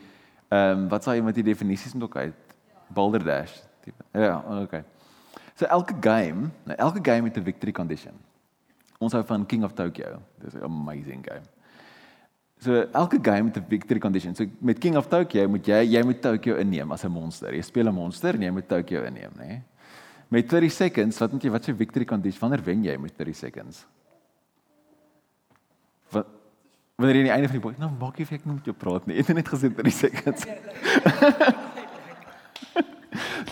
Ehm 0.48 0.84
um, 0.84 0.86
wat 0.88 1.04
sê 1.04 1.18
jy 1.18 1.24
met 1.26 1.36
die 1.36 1.44
definisies 1.44 1.92
moet 1.92 2.06
ook 2.06 2.16
uit? 2.16 2.54
Balderdash 2.88 3.52
tipe. 3.84 4.04
Ja, 4.16 4.38
okay. 4.62 4.80
So 5.60 5.68
elke 5.68 5.92
game, 6.00 6.48
nou 6.64 6.76
elke 6.78 7.02
game 7.04 7.28
het 7.28 7.36
'n 7.36 7.44
victory 7.44 7.72
condition. 7.72 8.16
Ons 8.98 9.12
hou 9.12 9.24
van 9.24 9.46
King 9.46 9.64
of 9.64 9.72
Tokyo. 9.72 10.22
Dis 10.40 10.54
'n 10.54 10.64
amazing 10.64 11.26
game. 11.28 11.44
So 12.58 12.86
elke 12.92 13.18
game 13.22 13.50
het 13.52 13.56
'n 13.56 13.68
victory 13.68 14.00
condition. 14.00 14.34
So 14.34 14.46
met 14.58 14.78
King 14.78 14.96
of 14.96 15.08
Tokyo 15.08 15.48
moet 15.48 15.66
jy 15.66 15.84
jy 15.84 16.02
moet 16.02 16.22
Tokyo 16.22 16.56
inneem 16.56 16.92
as 16.92 17.04
'n 17.04 17.10
monster. 17.10 17.54
Jy 17.54 17.62
speel 17.62 17.88
'n 17.88 17.94
monster 17.94 18.34
en 18.34 18.42
jy 18.42 18.50
moet 18.50 18.68
Tokyo 18.68 19.02
inneem, 19.02 19.32
né? 19.36 19.46
Nee? 19.46 19.62
Met 20.28 20.48
30 20.48 20.72
seconds, 20.72 21.18
wat 21.18 21.32
moet 21.32 21.42
jy 21.42 21.50
wat 21.50 21.64
se 21.64 21.74
victory 21.74 22.04
condition? 22.04 22.40
Wanneer 22.40 22.64
wen 22.64 22.82
jy 22.82 22.96
met 22.96 23.16
30 23.16 23.36
seconds? 23.36 23.86
Wanneer 26.12 27.16
jy 27.16 27.22
aan 27.22 27.28
die 27.28 27.34
einde 27.34 27.50
van 27.50 27.58
die 27.58 27.64
boek 27.64 27.78
nou 27.80 27.90
maak 27.98 28.18
jy 28.18 28.26
of 28.28 28.32
ek 28.36 28.46
nie 28.46 28.56
met 28.56 28.68
jou 28.68 28.76
praat 28.76 29.06
nie. 29.08 29.16
Het 29.18 29.32
jy 29.32 29.36
net 29.38 29.48
gesê 29.48 29.72
30 29.72 29.96
seconds? 29.96 30.46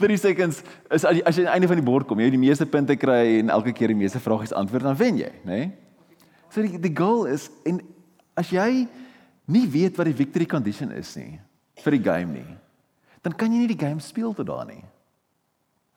30 0.01 0.17
seconds 0.21 0.63
is 0.91 1.05
as 1.05 1.19
jy, 1.19 1.23
aan 1.25 1.37
die 1.37 1.53
einde 1.53 1.69
van 1.71 1.81
die 1.81 1.87
bord 1.87 2.09
kom, 2.09 2.21
jy 2.23 2.31
die 2.33 2.41
meeste 2.41 2.67
punte 2.69 2.97
kry 2.97 3.41
en 3.41 3.53
elke 3.53 3.75
keer 3.77 3.93
die 3.93 3.99
meeste 3.99 4.21
vragies 4.23 4.55
antwoord, 4.57 4.87
dan 4.89 4.99
wen 4.99 5.21
jy, 5.21 5.31
né? 5.45 5.59
Nee? 5.59 5.71
So 6.51 6.65
die 6.65 6.81
die 6.83 6.95
goal 6.97 7.29
is 7.31 7.49
en 7.69 7.79
as 8.41 8.51
jy 8.51 8.87
nie 9.51 9.67
weet 9.71 9.99
wat 9.99 10.09
die 10.09 10.17
victory 10.17 10.47
condition 10.49 10.91
is 10.97 11.13
nie 11.19 11.39
vir 11.81 11.97
die 11.97 12.03
game 12.05 12.35
nie, 12.35 12.57
dan 13.25 13.37
kan 13.37 13.53
jy 13.53 13.63
nie 13.63 13.71
die 13.71 13.81
game 13.81 14.03
speel 14.05 14.35
tot 14.37 14.49
daar 14.49 14.67
nie. 14.69 14.83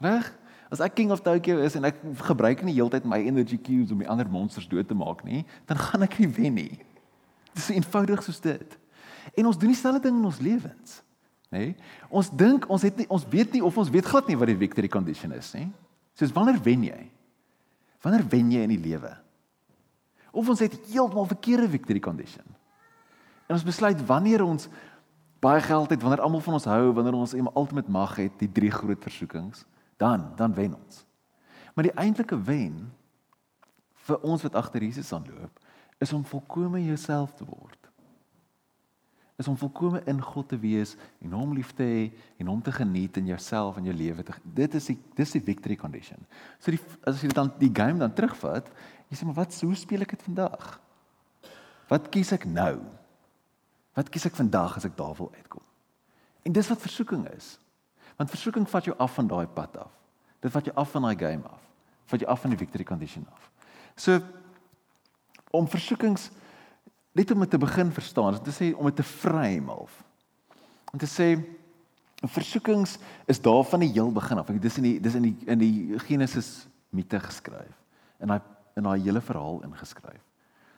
Reg? 0.04 0.30
As 0.74 0.82
ek 0.82 0.96
King 0.98 1.12
of 1.14 1.22
Tokyo 1.22 1.60
is 1.62 1.76
en 1.78 1.86
ek 1.86 2.00
gebruik 2.26 2.64
nie 2.66 2.74
heeltyd 2.74 3.06
my 3.06 3.20
energy 3.22 3.60
cubes 3.62 3.94
om 3.94 4.02
die 4.02 4.10
ander 4.10 4.26
monsters 4.26 4.66
dood 4.70 4.88
te 4.90 4.98
maak 4.98 5.22
nie, 5.28 5.44
dan 5.70 5.78
gaan 5.78 6.06
ek 6.08 6.18
nie 6.18 6.30
wen 6.34 6.56
nie. 6.58 6.72
Dit 7.54 7.62
is 7.62 7.68
so 7.70 7.76
eenvoudig 7.78 8.24
soos 8.26 8.42
dit. 8.42 8.78
En 9.38 9.50
ons 9.52 9.60
doen 9.60 9.70
dieselfde 9.70 10.02
ding 10.08 10.18
in 10.18 10.26
ons 10.26 10.40
lewens. 10.42 10.96
Nê? 11.54 11.60
Nee? 11.60 11.76
Ons 12.10 12.32
dink 12.34 12.66
ons 12.74 12.82
het 12.82 12.98
nie 12.98 13.06
ons 13.14 13.28
weet 13.30 13.54
nie 13.54 13.62
of 13.62 13.78
ons 13.78 13.92
weet 13.94 14.08
glad 14.10 14.32
nie 14.32 14.38
wat 14.40 14.50
die 14.50 14.58
victory 14.58 14.90
condition 14.90 15.36
is 15.38 15.52
nie. 15.54 15.68
Soos 16.18 16.34
wanneer 16.34 16.58
wen 16.66 16.88
jy? 16.90 17.04
Wanneer 18.02 18.26
wen 18.32 18.50
jy 18.56 18.64
in 18.66 18.74
die 18.74 18.82
lewe? 18.82 19.14
Of 20.34 20.50
ons 20.50 20.64
het 20.66 20.74
heeltemal 20.90 21.30
verkeerde 21.30 21.70
victory 21.70 22.02
condition. 22.02 22.46
En 23.46 23.60
ons 23.60 23.68
besluit 23.68 24.02
wanneer 24.10 24.42
ons 24.42 24.66
baie 25.44 25.62
geld 25.62 25.94
het, 25.94 26.02
wanneer 26.02 26.24
almal 26.26 26.42
van 26.42 26.58
ons 26.58 26.66
hou, 26.66 26.84
wanneer 26.98 27.20
ons 27.20 27.36
ultimate 27.38 27.92
mag 27.92 28.16
het, 28.18 28.34
die 28.40 28.50
drie 28.50 28.72
groot 28.74 29.02
versoekings, 29.04 29.68
dan 29.98 30.32
dan 30.36 30.54
wen 30.54 30.76
ons. 30.76 31.06
Maar 31.74 31.90
die 31.90 31.98
eintlike 31.98 32.38
wen 32.46 32.92
vir 34.08 34.20
ons 34.28 34.44
wat 34.44 34.56
agter 34.60 34.84
Jesus 34.84 35.14
aanloop, 35.16 35.60
is 36.04 36.14
om 36.14 36.26
volkome 36.28 36.84
jouself 36.84 37.34
te 37.38 37.46
word. 37.48 37.80
Is 39.40 39.48
om 39.48 39.58
volkome 39.58 40.04
in 40.06 40.22
God 40.22 40.52
te 40.52 40.60
wees 40.62 40.94
en 41.24 41.34
hom 41.34 41.56
lief 41.58 41.72
te 41.74 41.86
hê 41.88 42.04
en 42.38 42.52
hom 42.52 42.62
te 42.62 42.72
geniet 42.72 43.18
in 43.18 43.32
jouself 43.32 43.80
en 43.80 43.88
jou 43.88 43.96
lewe 43.96 44.24
te 44.24 44.36
dit 44.44 44.76
is 44.78 44.90
die 44.92 44.98
dis 45.18 45.34
die 45.38 45.42
victory 45.42 45.78
condition. 45.80 46.20
So 46.60 46.72
die 46.76 46.82
as 47.10 47.24
jy 47.24 47.32
dan 47.34 47.50
die 47.60 47.72
game 47.74 48.04
dan 48.04 48.14
terugvat, 48.14 48.70
jy 49.10 49.18
sê 49.18 49.26
maar 49.26 49.42
wat 49.42 49.58
hoe 49.62 49.76
speel 49.80 50.06
ek 50.06 50.14
dit 50.14 50.28
vandag? 50.28 50.76
Wat 51.90 52.12
kies 52.14 52.32
ek 52.36 52.46
nou? 52.50 52.78
Wat 53.98 54.10
kies 54.10 54.26
ek 54.30 54.38
vandag 54.38 54.78
as 54.78 54.86
ek 54.90 54.96
daar 54.98 55.18
wil 55.18 55.32
uitkom? 55.34 55.66
En 56.44 56.54
dis 56.54 56.70
wat 56.70 56.82
versoeking 56.82 57.26
is. 57.34 57.56
Want 58.16 58.30
versoeking 58.30 58.70
vat 58.70 58.86
jou 58.86 58.98
af 58.98 59.14
van 59.14 59.28
daai 59.28 59.48
pad 59.48 59.78
af. 59.78 59.92
Dit 60.40 60.52
vat 60.52 60.66
jou 60.66 60.76
af 60.76 60.92
van 60.92 61.02
daai 61.02 61.18
game 61.18 61.44
af. 61.44 61.62
Vat 62.06 62.20
jou 62.20 62.32
af 62.32 62.42
van 62.42 62.50
die 62.50 62.60
victory 62.60 62.84
condition 62.84 63.28
af. 63.32 63.50
So 63.96 64.20
om 65.52 65.68
versoekings 65.68 66.30
net 67.14 67.32
om 67.32 67.40
dit 67.40 67.50
te 67.50 67.58
begin 67.58 67.92
verstaan, 67.92 68.40
dit 68.44 68.56
sê 68.56 68.72
om 68.78 68.86
dit 68.90 68.96
te 68.96 69.04
frame 69.04 69.70
half. 69.70 70.00
Om 70.92 71.00
te 71.00 71.10
sê 71.10 71.28
versoekings 72.24 72.98
is 73.26 73.42
daar 73.42 73.64
van 73.64 73.84
die 73.84 73.92
heel 73.92 74.12
begin 74.12 74.38
af. 74.38 74.46
Dis 74.46 74.78
in 74.78 74.88
die 74.88 75.00
dis 75.02 75.16
in 75.16 75.28
die 75.28 75.36
in 75.46 75.60
die 75.60 76.00
Genesis 76.08 76.68
mite 76.90 77.20
geskryf. 77.20 77.78
In 78.20 78.34
daai 78.34 78.42
in 78.76 78.88
daai 78.88 79.00
hele 79.02 79.22
verhaal 79.22 79.62
ingeskryf. 79.64 80.22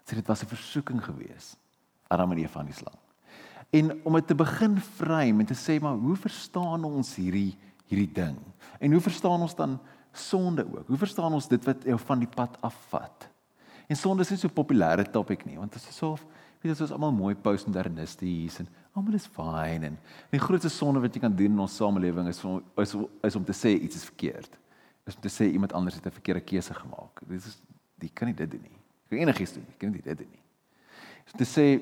Sê 0.04 0.16
dit 0.16 0.28
was 0.28 0.44
'n 0.44 0.48
versoeking 0.48 1.04
geweest. 1.04 1.58
Adam 2.08 2.32
en 2.32 2.38
Eva 2.38 2.60
aan 2.60 2.66
die 2.66 2.74
slang. 2.74 3.05
En 3.70 3.92
om 4.04 4.14
dit 4.14 4.28
te 4.28 4.36
begin 4.36 4.78
frame 4.78 5.40
en 5.40 5.46
te 5.46 5.58
sê 5.58 5.80
maar 5.82 5.98
hoe 5.98 6.16
verstaan 6.16 6.84
ons 6.84 7.16
hierdie 7.16 7.58
hierdie 7.86 8.12
ding? 8.14 8.38
En 8.80 8.92
hoe 8.92 9.02
verstaan 9.02 9.42
ons 9.42 9.56
dan 9.56 9.80
sonde 10.12 10.66
ook? 10.66 10.88
Hoe 10.88 10.98
verstaan 10.98 11.34
ons 11.34 11.48
dit 11.48 11.66
wat 11.66 11.84
jou 11.84 12.00
van 12.00 12.20
die 12.20 12.30
pad 12.30 12.58
afvat? 12.62 13.30
En 13.88 13.96
sonde 13.96 14.22
is 14.22 14.30
nie 14.30 14.40
so 14.40 14.48
'n 14.48 14.54
populêre 14.54 15.12
topik 15.12 15.46
nie, 15.46 15.58
want 15.58 15.74
dit 15.74 15.82
is 15.82 15.96
so 15.96 16.18
weet 16.66 16.74
ons 16.74 16.90
is 16.90 16.94
almal 16.96 17.14
mooi 17.14 17.36
postmodernisties 17.36 18.60
en 18.60 18.70
almal 18.98 19.18
is 19.20 19.28
fine 19.36 19.92
en 19.92 19.98
die 20.34 20.42
grootste 20.42 20.72
sonde 20.74 21.02
wat 21.04 21.14
jy 21.14 21.22
kan 21.22 21.36
doen 21.36 21.54
in 21.54 21.64
ons 21.66 21.76
samelewing 21.78 22.30
is 22.32 22.42
om 22.48 22.62
is, 22.82 22.96
is 23.28 23.36
om 23.36 23.46
te 23.46 23.54
sê 23.54 23.76
iets 23.76 24.00
is 24.00 24.08
verkeerd. 24.10 24.58
Is 25.06 25.18
om 25.18 25.22
te 25.22 25.30
sê 25.30 25.52
iemand 25.52 25.76
anders 25.78 25.96
het 25.96 26.06
'n 26.06 26.18
verkeerde 26.18 26.42
keuse 26.42 26.74
gemaak. 26.74 27.22
Dit 27.28 27.46
is 27.46 27.62
jy 28.00 28.10
kan 28.14 28.28
nie 28.28 28.36
dit 28.36 28.52
doen 28.52 28.62
nie. 28.62 28.80
Jy 29.10 29.18
kan 29.18 29.28
enigiets 29.28 29.54
doen, 29.54 29.66
jy 29.68 29.78
kan 29.78 29.92
nie 29.92 30.02
dit 30.02 30.18
doen 30.18 30.32
nie. 30.32 30.44
Is 31.26 31.34
om 31.34 31.40
te 31.40 31.46
sê 31.46 31.82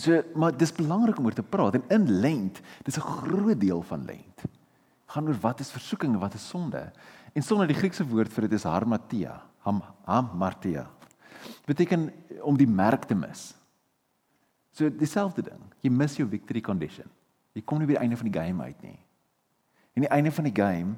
so 0.00 0.22
maar 0.34 0.56
dis 0.56 0.72
belangrik 0.72 1.18
om 1.18 1.26
oor 1.28 1.36
te 1.36 1.42
praat 1.42 1.74
en 1.74 1.84
in 1.88 2.10
lent, 2.20 2.60
dis 2.84 2.96
'n 2.96 3.00
groot 3.00 3.60
deel 3.60 3.82
van 3.82 4.04
lent. 4.04 4.42
gaan 5.12 5.28
oor 5.28 5.40
wat 5.40 5.60
is 5.60 5.70
versoeking 5.70 6.14
en 6.14 6.20
wat 6.20 6.34
is 6.34 6.48
sonde. 6.48 6.92
En 7.34 7.42
sonder 7.42 7.66
die 7.66 7.76
Griekse 7.76 8.06
woord 8.06 8.32
vir 8.32 8.48
dit 8.48 8.52
is 8.52 8.64
harmatia, 8.64 9.42
ham 9.58 9.82
hamartia 10.04 10.88
beteken 11.66 12.10
om 12.42 12.56
die 12.58 12.68
merk 12.68 13.06
te 13.08 13.14
mis. 13.14 13.52
So 14.72 14.88
dieselfde 14.88 15.44
ding. 15.46 15.62
Jy 15.84 15.90
mis 15.92 16.16
jou 16.16 16.28
victory 16.28 16.62
condition. 16.64 17.08
Jy 17.52 17.64
kom 17.66 17.82
nie 17.82 17.88
by 17.88 17.96
die 17.98 18.02
einde 18.04 18.18
van 18.18 18.30
die 18.30 18.36
game 18.38 18.68
uit 18.68 18.84
nie. 18.84 18.98
En 19.92 20.06
die 20.06 20.12
einde 20.14 20.32
van 20.32 20.48
die 20.48 20.54
game 20.56 20.96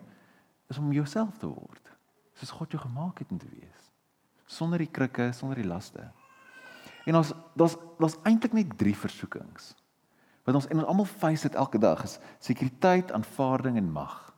is 0.71 0.79
om 0.79 0.93
jouself 0.95 1.39
te 1.41 1.51
word. 1.51 1.91
Soos 2.39 2.53
God 2.55 2.75
jou 2.75 2.83
gemaak 2.83 3.19
het 3.23 3.33
om 3.35 3.41
te 3.41 3.51
wees. 3.51 3.91
Sonder 4.47 4.79
die 4.79 4.91
krikke, 4.91 5.33
sonder 5.35 5.59
die 5.59 5.67
laste. 5.67 6.07
En 7.05 7.17
ons 7.21 7.33
daar's 7.55 7.77
daar's 7.99 8.17
eintlik 8.23 8.53
net 8.53 8.79
drie 8.79 8.97
versoekings. 8.97 9.75
Wat 10.45 10.55
ons 10.55 10.67
en 10.69 10.83
ons 10.83 10.89
almal 10.89 11.09
face 11.09 11.49
dit 11.49 11.57
elke 11.57 11.79
dag 11.79 12.03
is 12.05 12.19
sekuriteit, 12.39 13.13
aanvaarding 13.13 13.77
en 13.81 13.91
mag. 13.93 14.35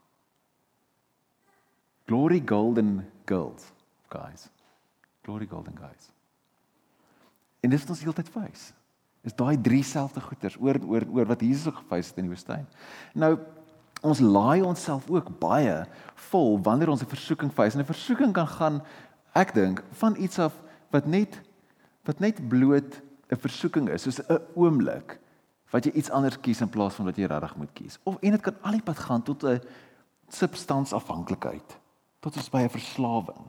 Glory 2.07 2.43
golden 2.47 3.01
girls, 3.27 3.73
guys. 4.09 4.49
Glory 5.27 5.47
golden 5.51 5.75
guys. 5.79 6.11
En 7.61 7.71
dis 7.71 7.83
wat 7.83 7.91
ons 7.97 8.03
heeltyd 8.07 8.29
face. 8.31 8.75
Is 9.27 9.35
daai 9.35 9.57
drie 9.59 9.83
selfde 9.83 10.23
goeters 10.23 10.59
oor 10.63 10.79
oor 10.87 11.07
oor 11.11 11.27
wat 11.27 11.43
Jesus 11.43 11.75
gefase 11.75 12.13
het 12.13 12.21
in 12.23 12.29
die 12.29 12.35
woestyn. 12.35 12.67
Nou 13.15 13.35
ons 14.07 14.21
laai 14.21 14.63
onsself 14.63 15.09
ook 15.11 15.33
baie 15.41 15.81
vol 16.29 16.61
wanneer 16.63 16.93
ons 16.93 17.03
'n 17.03 17.11
versoeking 17.11 17.53
face. 17.53 17.75
En 17.75 17.83
'n 17.83 17.93
versoeking 17.95 18.33
kan 18.33 18.47
gaan 18.47 18.83
ek 19.35 19.55
dink 19.55 19.83
van 19.91 20.15
iets 20.17 20.39
af 20.39 20.55
wat 20.91 21.07
net 21.07 21.41
wat 22.07 22.23
net 22.23 22.41
bloot 22.49 23.03
'n 23.31 23.41
versoeking 23.43 23.89
is, 23.91 24.03
soos 24.03 24.21
'n 24.21 24.41
oomblik 24.55 25.19
wat 25.71 25.85
jy 25.85 25.93
iets 25.93 26.11
anders 26.11 26.39
kies 26.41 26.61
in 26.61 26.71
plaas 26.71 26.95
van 26.95 27.07
wat 27.07 27.17
jy 27.17 27.27
regtig 27.27 27.57
moet 27.57 27.73
kies. 27.73 27.99
Of 28.05 28.17
en 28.21 28.31
dit 28.31 28.41
kan 28.41 28.55
al 28.63 28.79
die 28.79 28.83
pad 28.83 28.99
gaan 28.99 29.23
tot 29.23 29.45
'n 29.45 29.61
substansafhanklikheid, 30.29 31.79
tot 32.21 32.37
ons 32.37 32.51
by 32.51 32.63
'n 32.63 32.69
verslawing. 32.69 33.47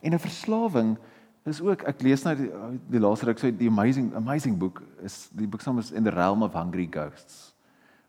En 0.00 0.12
'n 0.12 0.18
verslawing 0.18 0.98
is 1.44 1.60
ook 1.60 1.82
ek 1.82 2.02
lees 2.02 2.22
nou 2.22 2.34
die, 2.36 2.50
die 2.90 3.00
laaste 3.00 3.26
ruk 3.26 3.38
sê 3.38 3.56
die 3.56 3.68
amazing 3.68 4.14
amazing 4.14 4.58
boek 4.58 4.82
is 5.02 5.28
die 5.32 5.46
boek 5.46 5.62
is 5.78 5.92
In 5.92 6.04
the 6.04 6.10
Realm 6.10 6.42
of 6.42 6.52
Hungry 6.52 6.88
Ghosts 6.90 7.54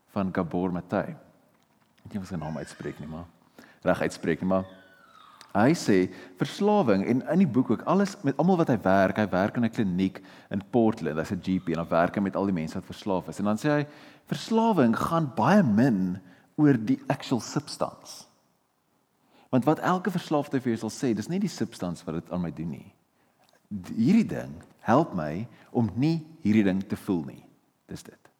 van 0.06 0.34
Gabor 0.34 0.72
Maté. 0.72 1.04
Ek 1.06 2.02
weet 2.02 2.12
nie 2.12 2.20
of 2.20 2.26
sy 2.26 2.36
naam 2.36 2.56
uitspreek 2.56 2.98
nie, 2.98 3.08
maar 3.08 3.26
reg 3.82 4.00
uitspreek 4.00 4.40
nie, 4.40 4.48
maar 4.48 4.64
hy 5.58 5.74
sê 5.78 5.98
verslawing 6.40 7.04
en 7.06 7.22
in 7.34 7.42
die 7.42 7.48
boek 7.48 7.70
ook 7.70 7.86
alles 7.90 8.16
met 8.26 8.36
almal 8.38 8.60
wat 8.60 8.72
hy 8.72 8.78
werk, 8.84 9.18
hy 9.18 9.26
werk 9.32 9.56
in 9.56 9.64
'n 9.64 9.70
kliniek 9.70 10.22
in 10.50 10.62
Portland, 10.70 11.18
hy's 11.18 11.32
'n 11.32 11.42
GP 11.42 11.72
en 11.72 11.84
hy 11.84 11.88
werk 11.88 12.20
met 12.20 12.36
al 12.36 12.46
die 12.46 12.54
mense 12.54 12.74
wat 12.74 12.84
verslaaf 12.84 13.28
is. 13.28 13.38
En 13.38 13.44
dan 13.44 13.56
sê 13.58 13.68
hy 13.68 13.86
verslawing 14.26 14.96
gaan 14.96 15.32
baie 15.34 15.62
min 15.62 16.20
oor 16.56 16.74
die 16.74 17.00
actual 17.08 17.40
substance. 17.40 18.26
Want 19.50 19.64
wat 19.64 19.78
elke 19.78 20.10
verslaafde 20.10 20.60
vir 20.60 20.76
jou 20.76 20.88
sal 20.88 20.90
sê, 20.90 21.14
dis 21.14 21.28
nie 21.28 21.40
die 21.40 21.48
substance 21.48 22.04
wat 22.04 22.14
dit 22.14 22.32
aan 22.32 22.42
my 22.42 22.50
doen 22.50 22.70
nie 22.70 22.92
hierdie 23.68 24.26
ding 24.28 24.54
help 24.86 25.12
my 25.16 25.44
om 25.76 25.90
nie 26.00 26.22
hierdie 26.44 26.64
ding 26.64 26.80
te 26.88 26.96
voel 26.96 27.24
nie. 27.28 27.42
Dis 27.88 28.04
dit. 28.04 28.30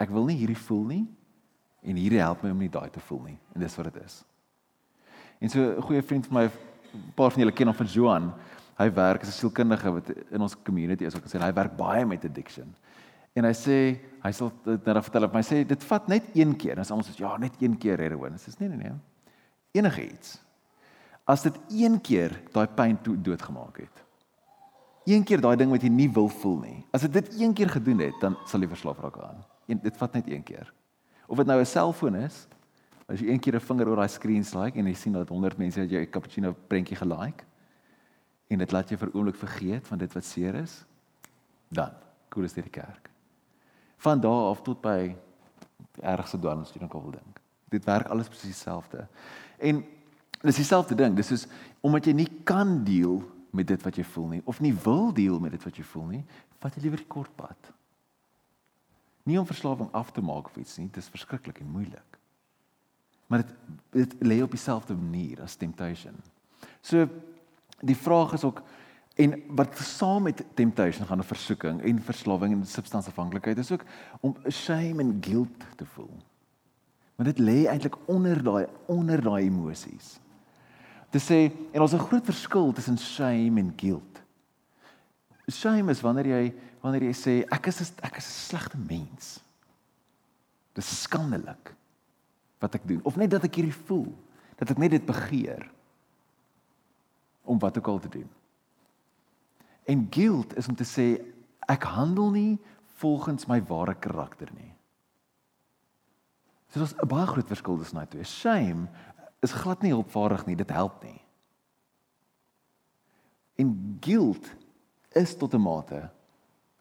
Ek 0.00 0.12
wil 0.14 0.28
nie 0.30 0.38
hierdie 0.38 0.58
voel 0.58 0.84
nie 0.90 1.04
en 1.82 1.98
hierdie 1.98 2.22
help 2.22 2.44
my 2.44 2.52
om 2.54 2.62
nie 2.62 2.70
daai 2.72 2.90
te 2.92 3.02
voel 3.08 3.24
nie 3.32 3.38
en 3.54 3.64
dis 3.64 3.78
wat 3.78 3.90
dit 3.90 4.02
is. 4.04 4.20
En 5.40 5.48
so 5.48 5.60
'n 5.60 5.82
goeie 5.82 6.02
vriend 6.02 6.26
van 6.26 6.36
my, 6.36 6.44
'n 6.46 7.12
paar 7.14 7.30
van 7.30 7.40
julle 7.40 7.52
ken 7.52 7.66
hom 7.66 7.76
van 7.76 7.86
Johan. 7.86 8.32
Hy 8.76 8.92
werk 8.92 9.22
as 9.22 9.28
'n 9.28 9.32
sielkundige 9.40 9.92
wat 9.92 10.10
in 10.30 10.40
ons 10.40 10.56
community 10.62 11.04
is 11.04 11.16
ook 11.16 11.24
gesê 11.24 11.38
hy 11.38 11.52
werk 11.52 11.76
baie 11.76 12.06
met 12.06 12.24
addiction. 12.24 12.74
En 13.32 13.44
hy 13.44 13.52
sê 13.52 14.00
hy 14.22 14.32
sal 14.32 14.52
dit 14.64 14.84
nou 14.84 15.02
vertel 15.02 15.24
op 15.24 15.32
my 15.32 15.42
sê 15.42 15.66
dit 15.66 15.84
vat 15.84 16.08
net 16.08 16.24
een 16.34 16.56
keer. 16.56 16.78
Ons 16.78 16.90
almal 16.90 17.04
sê 17.04 17.16
ja, 17.16 17.36
net 17.36 17.52
een 17.60 17.78
keer 17.78 17.98
heroin. 17.98 18.32
Dit 18.32 18.46
is 18.46 18.58
nee 18.58 18.68
nee 18.68 18.78
nee. 18.78 18.92
Enige 19.72 20.12
iets. 20.12 20.40
As 21.24 21.42
dit 21.42 21.54
een 21.68 22.00
keer 22.00 22.40
daai 22.52 22.66
pyn 22.66 22.98
doodgemaak 23.02 23.78
het 23.78 24.04
een 25.04 25.24
keer 25.24 25.40
daai 25.40 25.56
ding 25.56 25.70
wat 25.72 25.82
jy 25.84 25.90
nie 25.92 26.08
wil 26.12 26.28
voel 26.40 26.58
nie. 26.62 26.78
As 26.94 27.04
dit 27.06 27.12
dit 27.12 27.40
een 27.40 27.54
keer 27.56 27.70
gedoen 27.72 28.02
het, 28.04 28.16
dan 28.20 28.36
sal 28.46 28.62
jy 28.62 28.68
verslaaf 28.70 29.00
raak 29.02 29.18
aan. 29.24 29.42
En 29.70 29.80
dit 29.82 29.96
vat 29.96 30.18
net 30.18 30.28
een 30.30 30.42
keer. 30.46 30.72
Of 31.26 31.36
dit 31.36 31.46
nou 31.46 31.60
'n 31.60 31.66
selfoon 31.66 32.14
is, 32.14 32.46
as 33.10 33.20
jy 33.20 33.32
een 33.32 33.40
keer 33.40 33.56
'n 33.56 33.60
vinger 33.60 33.88
oor 33.88 33.96
daai 33.96 34.08
screens 34.08 34.54
like 34.54 34.78
en 34.78 34.86
jy 34.86 34.94
sien 34.94 35.12
dat 35.12 35.28
100 35.28 35.58
mense 35.58 35.86
jou 35.86 36.06
cappuccino 36.06 36.54
prentjie 36.68 36.96
gelike 36.96 37.44
en 38.48 38.58
dit 38.58 38.72
laat 38.72 38.90
jy 38.90 38.96
vir 38.96 39.10
oomblik 39.14 39.36
vergeet 39.36 39.86
van 39.86 39.98
dit 39.98 40.12
wat 40.12 40.24
seer 40.24 40.54
is, 40.54 40.84
dan 41.68 41.94
koel 42.28 42.44
is 42.44 42.52
dit 42.52 42.64
die 42.64 42.72
kerk. 42.72 43.10
Van 43.98 44.20
daar 44.20 44.50
af 44.50 44.62
tot 44.62 44.80
by 44.82 45.14
die 45.94 46.02
ergste 46.02 46.38
dwaalings 46.38 46.72
wat 46.72 46.82
jy 46.82 46.88
kan 46.88 47.02
wil 47.02 47.14
dink. 47.14 47.40
Dit 47.70 47.84
werk 47.84 48.10
alles 48.10 48.28
presies 48.28 48.56
dieselfde. 48.56 49.06
En 49.58 49.84
dis 50.42 50.56
dieselfde 50.56 50.94
ding. 50.94 51.14
Dis 51.16 51.30
soos 51.30 51.46
omdat 51.80 52.06
jy 52.06 52.12
nie 52.12 52.28
kan 52.44 52.84
deel 52.84 53.22
met 53.54 53.66
dit 53.66 53.82
wat 53.82 53.96
jy 53.96 54.04
voel 54.04 54.28
nie 54.28 54.42
of 54.44 54.60
nie 54.60 54.74
wil 54.84 55.12
deel 55.14 55.40
met 55.40 55.50
dit 55.50 55.64
wat 55.64 55.76
jy 55.76 55.84
voel 55.84 56.06
nie, 56.06 56.24
vat 56.58 56.74
jy 56.74 56.82
liewer 56.82 57.02
die 57.02 57.10
kort 57.10 57.34
pad. 57.36 57.72
Nie 59.28 59.38
om 59.38 59.46
verslawing 59.46 59.90
af 59.94 60.10
te 60.12 60.22
maak 60.22 60.50
of 60.50 60.56
iets 60.56 60.78
nie, 60.78 60.88
dit 60.88 61.02
is 61.02 61.10
verskriklik 61.12 61.60
en 61.60 61.70
moeilik. 61.70 62.09
Maar 63.30 63.44
dit 63.44 63.54
dit 63.90 64.14
lê 64.22 64.42
op 64.42 64.50
dieselfde 64.50 64.94
manier 64.94 65.40
as 65.42 65.56
temptation. 65.58 66.14
So 66.80 67.08
die 67.80 67.96
vraag 67.96 68.32
is 68.32 68.44
ook 68.44 68.62
en 69.18 69.34
wat 69.58 69.78
saam 69.78 70.22
met 70.22 70.44
temptation 70.54 71.06
gaan 71.06 71.18
'n 71.18 71.32
versoeking 71.32 71.82
en 71.82 72.02
verslawing 72.02 72.52
en 72.52 72.66
substansafhanklikheid 72.66 73.58
is 73.58 73.72
ook 73.72 73.84
om 74.20 74.36
shame 74.48 75.02
en 75.02 75.18
guilt 75.20 75.64
te 75.76 75.84
voel. 75.84 76.16
Maar 77.16 77.26
dit 77.26 77.38
lê 77.38 77.66
eintlik 77.66 77.96
onder 78.04 78.42
daai 78.42 78.66
onder 78.86 79.22
daai 79.22 79.44
emosies 79.44 80.20
te 81.10 81.18
sê 81.18 81.52
en 81.72 81.80
ons 81.80 81.92
'n 81.92 82.06
groot 82.08 82.24
verskil 82.24 82.72
tussen 82.72 82.98
shame 82.98 83.60
en 83.60 83.72
guilt. 83.76 84.22
Shame 85.50 85.90
is 85.90 86.00
wanneer 86.00 86.26
jy 86.26 86.54
wanneer 86.80 87.02
jy 87.02 87.14
sê 87.14 87.44
ek 87.50 87.66
is 87.66 87.92
ek 88.02 88.16
is 88.16 88.26
'n 88.26 88.46
slegte 88.48 88.78
mens. 88.78 89.40
Dis 90.72 91.02
skandelik 91.02 91.74
wat 92.60 92.74
ek 92.74 92.86
doen 92.88 93.00
of 93.08 93.16
net 93.16 93.30
dat 93.30 93.44
ek 93.44 93.54
hierdie 93.54 93.80
voel, 93.88 94.08
dat 94.56 94.70
ek 94.70 94.78
net 94.78 94.90
dit 94.90 95.06
begeer. 95.06 95.70
om 97.50 97.58
wat 97.58 97.78
ook 97.78 97.86
al 97.86 97.98
te 97.98 98.08
doen. 98.08 98.30
En 99.84 100.06
guilt 100.10 100.56
is 100.56 100.68
om 100.68 100.74
te 100.74 100.86
sê 100.86 101.06
ek 101.66 101.82
handel 101.82 102.30
nie 102.30 102.58
volgens 103.00 103.48
my 103.50 103.58
ware 103.66 103.94
karakter 103.98 104.50
nie. 104.54 104.70
So 106.70 106.82
is 106.82 106.94
'n 106.94 107.08
baie 107.08 107.26
groot 107.26 107.48
verskil 107.48 107.78
tussen 107.78 107.96
daai 107.96 108.06
twee. 108.06 108.24
Shame 108.24 108.88
is 109.40 109.52
glad 109.52 109.82
nie 109.82 109.92
hulpvaardig 109.92 110.46
nie, 110.46 110.56
dit 110.56 110.70
help 110.70 111.02
nie. 111.02 111.20
En 113.56 113.98
guilt 114.00 114.54
is 115.12 115.36
tot 115.36 115.54
'n 115.54 115.60
mate 115.60 116.10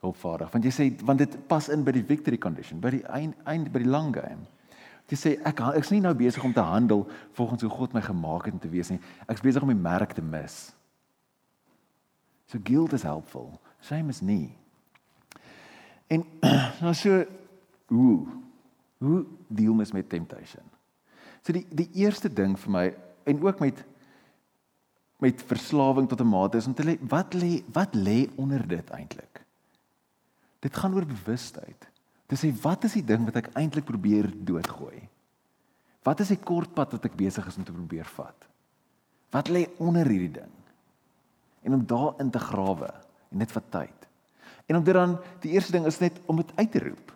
hulpvaardig 0.01 0.51
want 0.51 0.63
jy 0.63 0.71
sê 0.71 1.05
want 1.05 1.17
dit 1.17 1.48
pas 1.48 1.69
in 1.69 1.83
by 1.83 1.91
die 1.91 2.03
victory 2.03 2.38
condition, 2.38 2.79
by 2.79 2.89
die 2.89 3.05
eind 3.05 3.36
eind 3.45 3.71
by 3.71 3.79
die 3.79 3.89
lang 3.89 4.13
game. 4.13 4.45
Jy 5.09 5.17
sê 5.17 5.31
ek 5.47 5.61
ek's 5.73 5.89
nie 5.89 6.01
nou 6.03 6.13
besig 6.13 6.43
om 6.45 6.53
te 6.53 6.61
handel 6.61 7.07
volgens 7.37 7.65
hoe 7.65 7.71
God 7.73 7.95
my 7.97 8.01
gemaak 8.05 8.45
het 8.45 8.53
om 8.53 8.61
te 8.61 8.69
wees 8.69 8.91
nie. 8.93 8.99
Ek's 9.27 9.41
besig 9.41 9.65
om 9.65 9.71
die 9.73 9.81
merk 9.81 10.13
te 10.13 10.21
mis. 10.21 10.69
So 12.49 12.61
guilt 12.63 12.93
is 12.93 13.05
helpful. 13.05 13.59
Shame 13.81 14.13
is 14.13 14.21
nie. 14.21 14.51
En 16.09 16.25
nou 16.83 16.93
so 16.93 17.23
hoe 17.89 18.27
hoe 18.99 19.25
deel 19.47 19.73
mens 19.73 19.91
met 19.95 20.09
temptation? 20.09 20.65
So 21.41 21.55
die 21.55 21.65
die 21.69 21.89
eerste 22.03 22.29
ding 22.29 22.57
vir 22.59 22.73
my 22.73 22.85
en 23.29 23.41
ook 23.41 23.61
met 23.63 23.85
met 25.19 25.41
verslawing 25.43 26.07
tot 26.07 26.21
'n 26.21 26.27
mate 26.27 26.57
is 26.57 26.67
om 26.67 26.73
te 26.73 26.83
lê 26.83 26.97
wat 27.01 27.33
lê 27.33 27.63
wat 27.73 27.95
lê 27.95 28.29
onder 28.35 28.67
dit 28.67 28.89
eintlik? 28.89 29.45
Dit 30.59 30.75
gaan 30.75 30.93
oor 30.93 31.05
bewustheid. 31.05 31.88
Dit 32.29 32.38
sê 32.38 32.51
wat 32.62 32.86
is 32.86 33.00
die 33.00 33.05
ding 33.05 33.25
wat 33.25 33.39
ek 33.41 33.50
eintlik 33.57 33.88
probeer 33.88 34.29
doodgooi? 34.29 35.01
Wat 36.05 36.21
is 36.21 36.31
die 36.31 36.41
kort 36.41 36.75
pad 36.77 36.93
wat 36.95 37.07
ek 37.09 37.17
besig 37.17 37.48
is 37.50 37.57
om 37.57 37.65
te 37.65 37.75
probeer 37.75 38.07
vat? 38.15 38.45
Wat 39.33 39.50
lê 39.51 39.65
onder 39.81 40.07
hierdie 40.07 40.38
ding? 40.38 40.53
En 41.65 41.75
om 41.75 41.86
daarin 41.86 42.29
te 42.31 42.41
grawe 42.41 42.89
en 43.33 43.41
dit 43.41 43.55
vat 43.57 43.71
tyd. 43.74 44.05
En 44.69 44.77
om 44.77 44.86
dit 44.86 44.95
dan 44.95 45.17
die 45.41 45.55
eerste 45.57 45.74
ding 45.74 45.88
is 45.89 46.00
net 46.01 46.21
om 46.29 46.38
dit 46.39 46.53
uit 46.55 46.71
te 46.71 46.83
roep. 46.86 47.15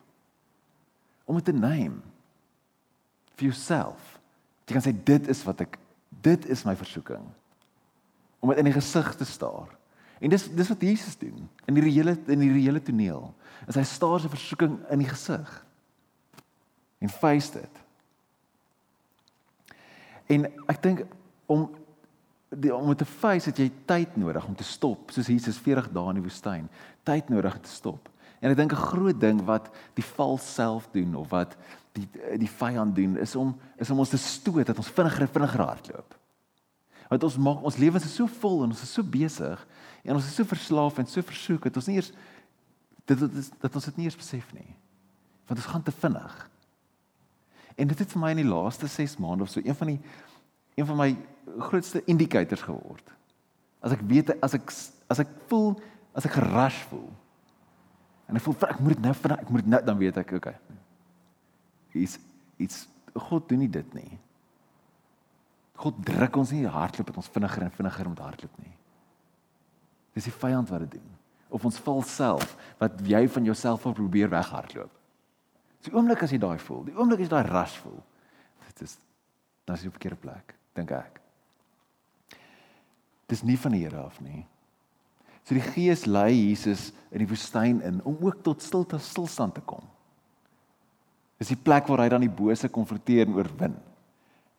Om 1.30 1.38
dit 1.40 1.46
te 1.46 1.56
neem 1.56 2.02
vir 3.38 3.48
jouself. 3.52 4.18
Jy 4.66 4.76
kan 4.76 4.86
sê 4.86 4.94
dit 4.94 5.30
is 5.30 5.44
wat 5.46 5.62
ek 5.66 5.78
dit 6.26 6.50
is 6.52 6.66
my 6.66 6.76
versoeking. 6.78 7.24
Om 8.42 8.52
dit 8.52 8.62
in 8.62 8.70
die 8.70 8.76
gesig 8.76 9.14
te 9.20 9.28
staar. 9.28 9.70
En 10.24 10.32
dis 10.32 10.46
dis 10.56 10.72
wat 10.72 10.82
Jesus 10.82 11.18
doen 11.20 11.50
in 11.68 11.76
die 11.76 11.92
hele 11.92 12.16
in 12.32 12.40
die 12.40 12.52
hele 12.64 12.82
toneel. 12.82 13.34
Is 13.68 13.76
hy 13.80 13.84
staar 13.88 14.22
sy 14.24 14.32
versoeking 14.32 14.78
in 14.92 15.04
die 15.04 15.10
gesig. 15.10 15.50
En 17.04 17.12
face 17.12 17.52
dit. 17.52 17.82
En 20.32 20.48
ek 20.72 20.80
dink 20.84 21.04
om 21.52 21.68
die, 22.50 22.72
om 22.72 22.96
te 22.96 23.08
face 23.08 23.52
het 23.52 23.60
jy 23.60 23.70
tyd 23.90 24.16
nodig 24.20 24.46
om 24.48 24.56
te 24.56 24.66
stop, 24.68 25.12
soos 25.12 25.28
Jesus 25.28 25.60
40 25.60 25.92
dae 25.92 26.14
in 26.14 26.22
die 26.22 26.26
woestyn, 26.26 26.68
tyd 27.04 27.32
nodig 27.34 27.58
om 27.58 27.66
te 27.66 27.74
stop. 27.74 28.10
En 28.40 28.52
ek 28.52 28.60
dink 28.60 28.74
'n 28.74 28.88
groot 28.92 29.20
ding 29.20 29.44
wat 29.48 29.72
die 29.96 30.08
vals 30.16 30.48
self 30.54 30.88
doen 30.92 31.16
of 31.16 31.30
wat 31.32 31.58
die 31.94 32.08
die 32.40 32.50
vyand 32.50 32.96
doen 32.96 33.18
is 33.18 33.36
om 33.36 33.56
is 33.78 33.90
om 33.90 34.00
ons 34.00 34.10
te 34.10 34.18
stoot 34.18 34.66
dat 34.66 34.78
ons 34.78 34.90
vinniger 34.90 35.22
en 35.22 35.36
vinniger 35.36 35.62
hardloop. 35.62 36.16
Want 37.14 37.26
ons 37.28 37.38
maak 37.38 37.66
ons 37.70 37.78
lewens 37.78 38.06
is 38.08 38.16
so 38.18 38.26
vol 38.42 38.64
en 38.66 38.74
ons 38.74 38.82
is 38.82 38.94
so 38.98 39.06
besig 39.06 39.62
en 40.04 40.18
ons 40.18 40.26
is 40.26 40.34
so 40.36 40.48
verslaaf 40.50 40.98
en 41.00 41.08
so 41.08 41.22
versoek 41.24 41.68
dat 41.70 41.78
ons 41.80 41.90
nie 41.92 42.00
eers 42.00 42.10
dit 43.06 43.20
dit 43.20 43.38
is 43.40 43.52
dat 43.62 43.78
ons 43.78 43.86
dit 43.92 44.00
nie 44.00 44.10
eers 44.10 44.18
besef 44.18 44.50
nie. 44.56 44.70
Want 45.46 45.62
ons 45.62 45.70
gaan 45.70 45.86
te 45.86 45.94
vinnig. 45.94 46.36
En 47.78 47.90
dit 47.90 48.00
het 48.00 48.16
vir 48.16 48.22
my 48.22 48.32
in 48.34 48.42
die 48.42 48.50
laaste 48.50 48.90
6 48.90 49.18
maande 49.22 49.46
of 49.46 49.54
so 49.54 49.62
een 49.64 49.78
van 49.78 49.94
die 49.94 50.00
een 50.74 50.90
van 50.90 50.98
my 50.98 51.10
grootste 51.70 52.02
indicators 52.10 52.66
geword. 52.66 53.12
As 53.86 53.94
ek 53.94 54.02
weet 54.10 54.34
as 54.42 54.58
ek 54.58 54.74
as 55.14 55.22
ek 55.22 55.36
voel 55.52 55.76
as 56.18 56.26
ek 56.26 56.40
gerush 56.40 56.82
voel 56.90 57.10
en 58.28 58.40
ek 58.40 58.46
voel 58.46 58.58
ek 58.70 58.80
moet 58.82 58.98
dit 58.98 59.06
nou 59.06 59.14
vinnig 59.22 59.46
ek 59.46 59.50
moet 59.54 59.66
dit 59.66 59.74
nou 59.76 59.82
dan 59.86 60.00
weet 60.02 60.18
ek 60.24 60.40
okay 60.40 60.58
is 61.94 62.18
iets 62.58 62.88
God 63.14 63.50
doen 63.50 63.62
nie 63.62 63.70
dit 63.70 63.94
nie. 63.94 64.18
God 65.84 66.00
druk 66.06 66.38
ons 66.40 66.54
nie 66.56 66.64
hardloop 66.70 67.10
dat 67.12 67.20
ons 67.20 67.32
vinniger 67.34 67.66
en 67.66 67.76
vinniger 67.76 68.10
moet 68.10 68.24
hardloop 68.24 68.60
nie. 68.64 68.72
Dis 70.16 70.30
die 70.30 70.36
vyand 70.36 70.70
wat 70.72 70.86
dit 70.86 70.96
doen. 70.96 71.10
Of 71.54 71.66
ons 71.68 71.80
val 71.86 72.02
self 72.08 72.56
wat 72.80 73.02
jy 73.08 73.26
van 73.30 73.50
jouself 73.50 73.84
wil 73.84 73.96
probeer 73.98 74.32
weghardloop. 74.32 74.94
So 75.82 75.92
die 75.92 75.98
oomblik 75.98 76.24
as 76.24 76.32
jy 76.32 76.40
daai 76.40 76.58
voel, 76.64 76.86
die 76.88 76.96
oomblik 76.96 77.20
as 77.20 77.28
jy 77.28 77.34
daai 77.34 77.50
rush 77.50 77.76
voel, 77.84 78.00
dit 78.70 78.86
is 78.88 78.96
dan 79.64 79.78
is 79.78 79.84
jy 79.84 79.88
op 79.88 79.94
'n 79.94 80.00
verkeerde 80.00 80.20
plek, 80.20 80.56
dink 80.76 80.92
ek. 80.92 81.22
Dis 83.28 83.44
nie 83.44 83.58
van 83.58 83.72
die 83.72 83.84
Here 83.84 83.98
af 83.98 84.20
nie. 84.22 84.46
So 85.44 85.56
die 85.56 85.64
Gees 85.64 86.06
lei 86.06 86.32
Jesus 86.32 86.92
in 87.12 87.20
die 87.20 87.28
woestyn 87.28 87.82
in 87.82 88.02
om 88.04 88.18
ook 88.20 88.44
tot 88.44 88.62
stilte 88.62 89.00
stilstand 89.00 89.56
te 89.56 89.62
kom. 89.62 89.84
Dis 91.40 91.48
die 91.48 91.64
plek 91.64 91.88
waar 91.88 92.00
hy 92.00 92.10
dan 92.10 92.22
die 92.22 92.30
bose 92.30 92.70
konfronteer 92.70 93.28
en 93.28 93.36
oorwin. 93.36 93.76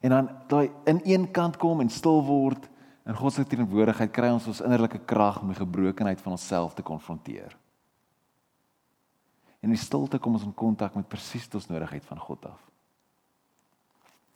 En 0.05 0.13
dan 0.13 0.29
daai 0.49 0.71
in 0.85 1.01
een 1.05 1.31
kant 1.33 1.57
kom 1.57 1.81
en 1.81 1.89
stil 1.89 2.21
word 2.25 2.69
in 3.09 3.17
God 3.17 3.33
se 3.33 3.45
teenwoordigheid 3.49 4.13
kry 4.13 4.29
ons 4.33 4.47
ons 4.49 4.61
innerlike 4.65 5.01
krag 5.09 5.41
om 5.41 5.53
die 5.53 5.57
gebrokenheid 5.57 6.21
van 6.21 6.37
onsself 6.37 6.75
te 6.77 6.85
konfronteer. 6.85 7.57
En 9.65 9.71
in 9.71 9.77
die 9.77 9.81
stilte 9.81 10.21
kom 10.21 10.37
ons 10.37 10.45
in 10.45 10.53
kontak 10.57 10.97
met 10.97 11.09
presies 11.09 11.49
wat 11.49 11.57
ons 11.63 11.71
nodigheid 11.73 12.05
van 12.05 12.21
God 12.21 12.45
af. 12.53 12.61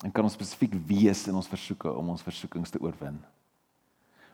En 0.04 0.12
kan 0.14 0.24
ons 0.24 0.36
spesifiek 0.38 0.76
wees 0.88 1.26
in 1.28 1.36
ons 1.36 1.50
versoeke 1.50 1.92
om 1.92 2.14
ons 2.14 2.24
versoekings 2.24 2.72
te 2.72 2.80
oorwin. 2.80 3.18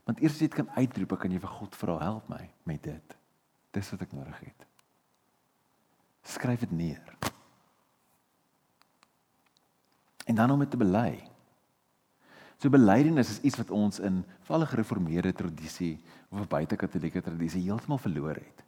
Want 0.07 0.21
eers 0.23 0.37
as 0.37 0.43
jy 0.43 0.51
dit 0.51 0.59
kan 0.61 0.71
uitroep, 0.77 1.17
kan 1.19 1.35
jy 1.35 1.41
vir 1.43 1.55
God 1.59 1.79
vra 1.81 1.99
help 2.03 2.31
my 2.31 2.43
met 2.69 2.83
dit. 2.85 3.19
Dis 3.75 3.91
wat 3.91 4.07
ek 4.07 4.15
nodig 4.15 4.39
het. 4.45 4.67
Skryf 6.35 6.63
dit 6.63 6.79
neer 6.85 7.17
en 10.25 10.35
dan 10.35 10.51
om 10.51 10.59
dit 10.59 10.71
te 10.71 10.81
bely. 10.81 11.23
So 12.57 12.71
belydenis 12.71 13.31
is 13.31 13.41
iets 13.41 13.59
wat 13.61 13.71
ons 13.75 14.01
in 14.01 14.23
valle 14.49 14.67
gereformeerde 14.67 15.33
tradisie 15.33 15.99
of 16.31 16.41
'n 16.41 16.49
buitekatolieke 16.49 17.21
tradisie 17.21 17.63
heeltemal 17.63 17.99
verloor 17.99 18.35
het. 18.35 18.65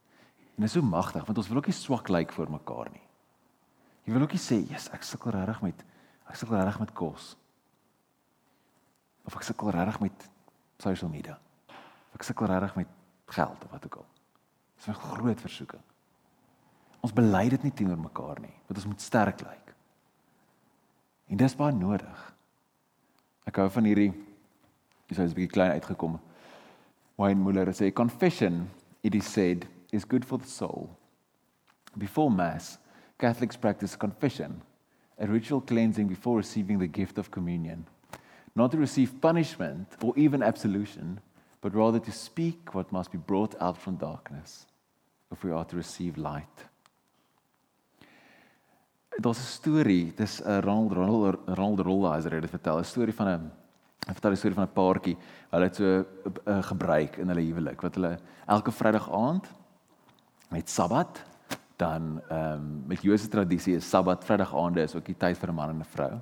En 0.57 0.63
dit 0.63 0.65
is 0.65 0.73
so 0.73 0.83
magtig 0.83 1.25
want 1.25 1.39
ons 1.39 1.49
wil 1.49 1.57
ook 1.57 1.67
nie 1.67 1.75
swak 1.75 2.09
lyk 2.09 2.33
voor 2.33 2.51
mekaar 2.51 2.91
nie. 2.93 3.07
Jy 4.05 4.13
wil 4.13 4.23
ook 4.23 4.33
nie 4.33 4.41
sê, 4.41 4.69
"Jesus, 4.69 4.91
ek 4.93 5.03
sukkel 5.03 5.31
regtig 5.31 5.63
met 5.63 5.85
ek 6.29 6.35
sukkel 6.35 6.57
regtig 6.57 6.79
met 6.79 6.93
kos." 6.93 7.37
Of 9.25 9.35
ek 9.35 9.43
sukkel 9.43 9.71
regtig 9.71 10.01
met 10.01 10.31
social 10.79 11.11
media. 11.11 11.39
Of 12.09 12.15
ek 12.15 12.23
sukkel 12.23 12.47
regtig 12.47 12.77
met 12.77 12.87
geld 13.27 13.65
of 13.65 13.71
wat 13.71 13.85
ook 13.85 13.95
al. 13.95 14.07
Dit 14.77 14.87
is 14.87 14.89
'n 14.89 15.01
groot 15.01 15.41
versoeking. 15.41 15.83
Ons 17.01 17.13
bely 17.13 17.49
dit 17.49 17.63
nie 17.63 17.73
teenoor 17.73 17.99
mekaar 17.99 18.41
nie, 18.41 18.55
want 18.67 18.77
ons 18.77 18.87
moet 18.87 19.01
sterk 19.01 19.41
lyk. 19.41 19.76
En 21.27 21.37
dis 21.37 21.57
baie 21.59 21.75
nodig. 21.75 22.19
Ek 23.47 23.59
hou 23.59 23.67
van 23.71 23.87
hierdie 23.89 24.13
dis 25.07 25.19
is 25.19 25.33
'n 25.33 25.35
bietjie 25.35 25.55
klein 25.55 25.73
uitgekom. 25.73 26.19
Wayne 27.19 27.43
Muller 27.43 27.73
sê 27.73 27.93
confession 27.93 28.69
it 29.03 29.15
is 29.15 29.27
said 29.27 29.67
is 29.93 30.05
good 30.05 30.25
for 30.25 30.39
the 30.39 30.47
soul. 30.47 30.91
Before 31.97 32.31
mass, 32.31 32.79
Catholics 33.19 33.57
practice 33.57 33.97
confession, 33.97 34.63
a 35.19 35.27
ritual 35.27 35.61
cleansing 35.61 36.09
before 36.09 36.37
receiving 36.37 36.79
the 36.79 36.87
gift 36.87 37.19
of 37.19 37.31
communion. 37.31 37.87
Not 38.55 38.71
to 38.73 38.79
receive 38.79 39.21
punishment 39.21 39.97
or 40.03 40.13
even 40.17 40.43
absolution, 40.43 41.21
but 41.61 41.75
rather 41.75 42.01
to 42.01 42.13
speak 42.13 42.75
what 42.75 42.93
must 42.93 43.11
be 43.11 43.19
brought 43.19 43.55
out 43.61 43.79
from 43.79 43.97
darkness 43.97 44.67
if 45.31 45.43
we 45.43 45.51
are 45.51 45.65
to 45.65 45.77
receive 45.77 46.19
light 46.19 46.67
daar's 49.23 49.39
'n 49.39 49.53
storie, 49.59 50.13
dis 50.15 50.43
'n 50.43 50.61
Ronald 50.61 50.93
Ronald 50.93 51.39
Ronald 51.47 51.81
Rolheiser 51.81 52.33
het 52.33 52.43
dit 52.43 52.51
vertel, 52.51 52.79
'n 52.79 52.85
storie 52.85 53.15
van 53.15 53.29
'n 53.29 53.53
hy 54.07 54.13
vertel 54.13 54.31
'n 54.31 54.37
storie 54.37 54.55
van 54.55 54.65
'n 54.65 54.73
paartjie. 54.73 55.17
Hulle 55.51 55.65
het 55.65 55.77
so 55.77 55.85
'n 55.85 56.07
uh, 56.47 56.63
gebruik 56.63 57.17
in 57.17 57.29
hulle 57.29 57.41
huwelik 57.41 57.81
wat 57.81 57.95
hulle 57.95 58.19
elke 58.47 58.71
Vrydag 58.71 59.11
aand 59.11 59.47
met 60.51 60.71
Sabbat 60.71 61.25
dan 61.77 62.23
ehm 62.29 62.53
um, 62.53 62.83
met 62.87 63.03
Joodse 63.03 63.29
tradisie 63.29 63.77
is 63.77 63.89
Sabbat 63.89 64.25
Vrydag 64.25 64.55
aande 64.55 64.83
is 64.83 64.95
ook 64.95 65.05
die 65.05 65.17
tyd 65.17 65.39
vir 65.39 65.49
'n 65.49 65.55
man 65.55 65.69
en 65.69 65.79
'n 65.79 65.85
vrou. 65.85 66.21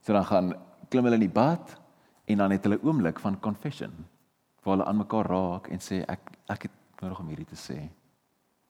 So 0.00 0.12
dan 0.12 0.24
gaan 0.24 0.54
klim 0.88 1.04
hulle 1.04 1.14
in 1.14 1.28
die 1.28 1.38
bad 1.42 1.80
en 2.24 2.38
dan 2.38 2.50
het 2.50 2.64
hulle 2.64 2.82
oomblik 2.82 3.18
van 3.20 3.40
confession 3.40 3.92
waar 4.62 4.76
hulle 4.76 4.88
aan 4.88 4.96
mekaar 4.96 5.26
raak 5.26 5.68
en 5.68 5.78
sê 5.78 6.04
ek 6.08 6.20
ek 6.48 6.62
het 6.62 6.72
nodig 7.00 7.20
om 7.20 7.28
hierdie 7.28 7.52
te 7.52 7.72
sê. 7.72 7.90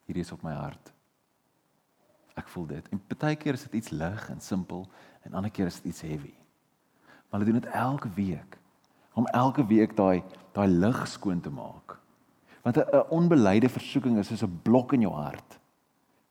Hierdie 0.05 0.23
is 0.23 0.31
op 0.31 0.43
my 0.43 0.53
hart. 0.53 0.94
Ek 2.35 2.47
voel 2.51 2.67
dit. 2.67 2.87
En 2.91 3.01
baie 3.17 3.35
keer 3.39 3.57
is 3.57 3.65
dit 3.67 3.79
iets 3.81 3.93
lig 3.95 4.29
en 4.29 4.41
simpel 4.43 4.85
en 5.23 5.33
ander 5.33 5.51
keer 5.51 5.71
is 5.71 5.81
dit 5.81 5.91
iets 5.93 6.01
heavy. 6.01 6.33
Maar 7.29 7.39
hulle 7.39 7.51
doen 7.51 7.61
dit 7.61 7.71
elke 7.71 8.09
week 8.15 8.57
om 9.15 9.27
elke 9.31 9.63
week 9.65 9.95
daai 9.95 10.23
daai 10.55 10.67
lig 10.67 11.05
skoon 11.07 11.41
te 11.41 11.49
maak. 11.49 11.97
Want 12.63 12.77
'n 12.77 13.09
onbeleide 13.09 13.69
versoeking 13.69 14.17
is 14.17 14.27
soos 14.27 14.43
'n 14.43 14.59
blok 14.63 14.93
in 14.93 15.01
jou 15.01 15.13
hart. 15.13 15.59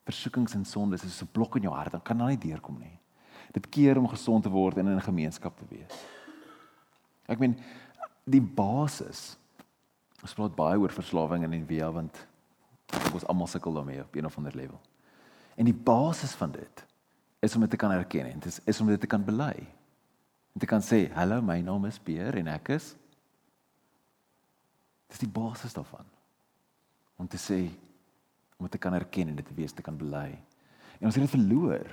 Versoekings 0.04 0.54
en 0.54 0.64
sondes 0.64 1.04
is 1.04 1.16
soos 1.16 1.28
'n 1.28 1.32
blok 1.32 1.56
in 1.56 1.62
jou 1.62 1.74
hart, 1.74 1.92
dan 1.92 2.02
kan 2.02 2.18
daar 2.18 2.28
nie 2.28 2.38
deurkom 2.38 2.78
nie. 2.78 2.98
Dit 3.52 3.68
keer 3.68 3.98
om 3.98 4.08
gesond 4.08 4.42
te 4.42 4.50
word 4.50 4.78
en 4.78 4.86
in 4.86 4.96
'n 4.96 5.00
gemeenskap 5.00 5.56
te 5.56 5.64
wees. 5.68 6.04
Ek 7.26 7.38
meen 7.38 7.56
die 8.24 8.42
basis 8.42 9.38
Ons 10.24 10.32
praat 10.32 10.54
baie 10.56 10.80
oor 10.80 10.92
verslawing 10.92 11.44
in 11.44 11.52
Envia 11.58 11.90
want 11.92 12.22
ons 13.12 13.26
almal 13.28 13.48
sukkel 13.50 13.76
daarmee 13.76 14.00
op 14.00 14.14
een 14.16 14.24
of 14.24 14.36
ander 14.40 14.54
level. 14.56 14.80
En 15.56 15.64
die 15.64 15.74
basis 15.74 16.32
van 16.32 16.52
dit 16.52 16.86
is 17.40 17.54
om 17.54 17.60
dit 17.60 17.70
te 17.70 17.76
kan 17.76 17.92
erken 17.92 18.26
en 18.26 18.38
dit 18.38 18.60
is, 18.64 18.80
om 18.80 18.86
dit 18.86 19.00
te 19.00 19.06
kan 19.06 19.24
bely. 19.24 19.66
En 20.52 20.60
te 20.60 20.66
kan 20.66 20.80
sê, 20.80 21.12
"Hallo, 21.12 21.42
my 21.42 21.60
naam 21.60 21.84
is 21.84 21.98
Pierre 21.98 22.38
en 22.38 22.46
ek 22.46 22.68
is 22.68 22.94
Dis 25.14 25.22
die 25.22 25.30
basis 25.30 25.74
daarvan. 25.76 26.06
Om 27.22 27.28
te 27.30 27.38
sê 27.38 27.68
om 28.58 28.66
dit 28.66 28.74
te 28.74 28.80
kan 28.82 28.94
erken 28.94 29.30
en 29.30 29.38
dit 29.38 29.46
te 29.46 29.54
wees 29.54 29.72
te 29.72 29.82
kan 29.82 29.96
bely. 29.98 30.32
En 30.98 31.06
ons 31.06 31.14
het 31.14 31.22
dit 31.22 31.30
verloor. 31.30 31.86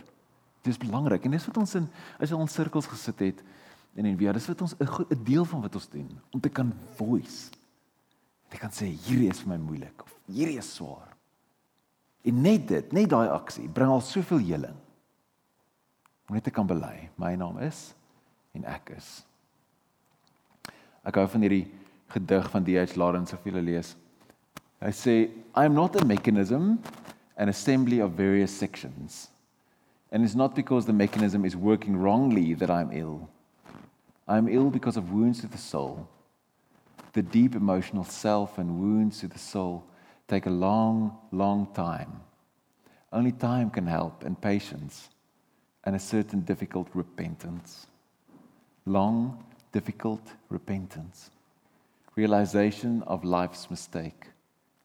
Dit 0.62 0.74
is 0.74 0.80
belangrik 0.82 1.26
en 1.26 1.36
dis 1.36 1.46
wat 1.46 1.60
ons 1.62 1.76
in 1.78 1.86
as 2.22 2.34
ons 2.34 2.54
sirkels 2.54 2.90
gesit 2.90 3.22
het 3.22 3.44
en 3.98 4.08
en 4.10 4.18
weer 4.18 4.34
dis 4.38 4.50
wat 4.50 4.62
ons 4.66 4.76
'n 4.78 5.24
deel 5.24 5.46
van 5.46 5.62
wat 5.62 5.76
ons 5.76 5.90
doen 5.90 6.10
om 6.32 6.40
te 6.40 6.50
kan 6.50 6.74
voice. 6.98 7.52
Jy 8.50 8.58
kan 8.58 8.72
sê 8.72 8.86
hierdie 8.86 9.30
is 9.30 9.42
vir 9.42 9.50
my 9.50 9.58
moeilik 9.58 10.02
of 10.02 10.14
hierdie 10.26 10.58
is 10.58 10.74
swaar. 10.76 11.11
En 12.26 12.42
net 12.42 12.68
dit, 12.70 12.94
net 12.94 13.10
daai 13.10 13.30
aksie 13.34 13.68
bring 13.70 13.90
al 13.90 14.04
soveel 14.06 14.44
heling. 14.46 14.78
Om 16.30 16.38
net 16.38 16.46
te 16.46 16.54
kan 16.54 16.68
bely. 16.70 17.10
My 17.18 17.34
naam 17.36 17.58
is 17.66 17.92
en 18.56 18.66
ek 18.68 18.94
is. 18.98 19.10
Ek 21.08 21.18
hou 21.18 21.26
van 21.34 21.46
hierdie 21.46 21.66
gedig 22.12 22.50
van 22.52 22.66
D.H. 22.68 22.98
Lawrence 23.00 23.34
of 23.34 23.46
julle 23.48 23.64
lees. 23.64 23.96
Hy 24.82 24.92
sê 24.94 25.16
I 25.56 25.66
am 25.66 25.74
not 25.78 25.96
a 25.98 26.06
mechanism 26.06 26.78
an 27.42 27.50
assembly 27.50 28.00
of 28.00 28.12
various 28.12 28.52
sections. 28.52 29.30
And 30.12 30.24
it's 30.24 30.36
not 30.36 30.54
because 30.56 30.86
the 30.86 30.94
mechanism 30.94 31.46
is 31.46 31.56
working 31.56 31.98
wrongly 31.98 32.54
that 32.56 32.70
I'm 32.70 32.92
ill. 32.92 33.30
I'm 34.28 34.48
ill 34.48 34.70
because 34.70 34.98
of 34.98 35.12
wounds 35.12 35.42
to 35.42 35.48
the 35.48 35.58
soul. 35.58 36.08
The 37.14 37.22
deep 37.22 37.56
emotional 37.56 38.04
self 38.04 38.58
and 38.58 38.80
wounds 38.80 39.20
to 39.22 39.28
the 39.28 39.40
soul 39.40 39.84
take 40.32 40.46
a 40.46 40.50
long, 40.50 41.12
long 41.34 41.68
time. 41.74 42.22
Only 43.12 43.34
time 43.34 43.70
can 43.70 43.86
help, 43.86 44.24
and 44.24 44.40
patience, 44.40 45.10
and 45.84 45.94
a 45.94 46.00
certain 46.00 46.40
difficult 46.40 46.88
repentance. 46.94 47.88
Long, 48.86 49.44
difficult 49.74 50.22
repentance. 50.48 51.32
Realization 52.16 53.04
of 53.04 53.26
life's 53.26 53.70
mistake, 53.70 54.28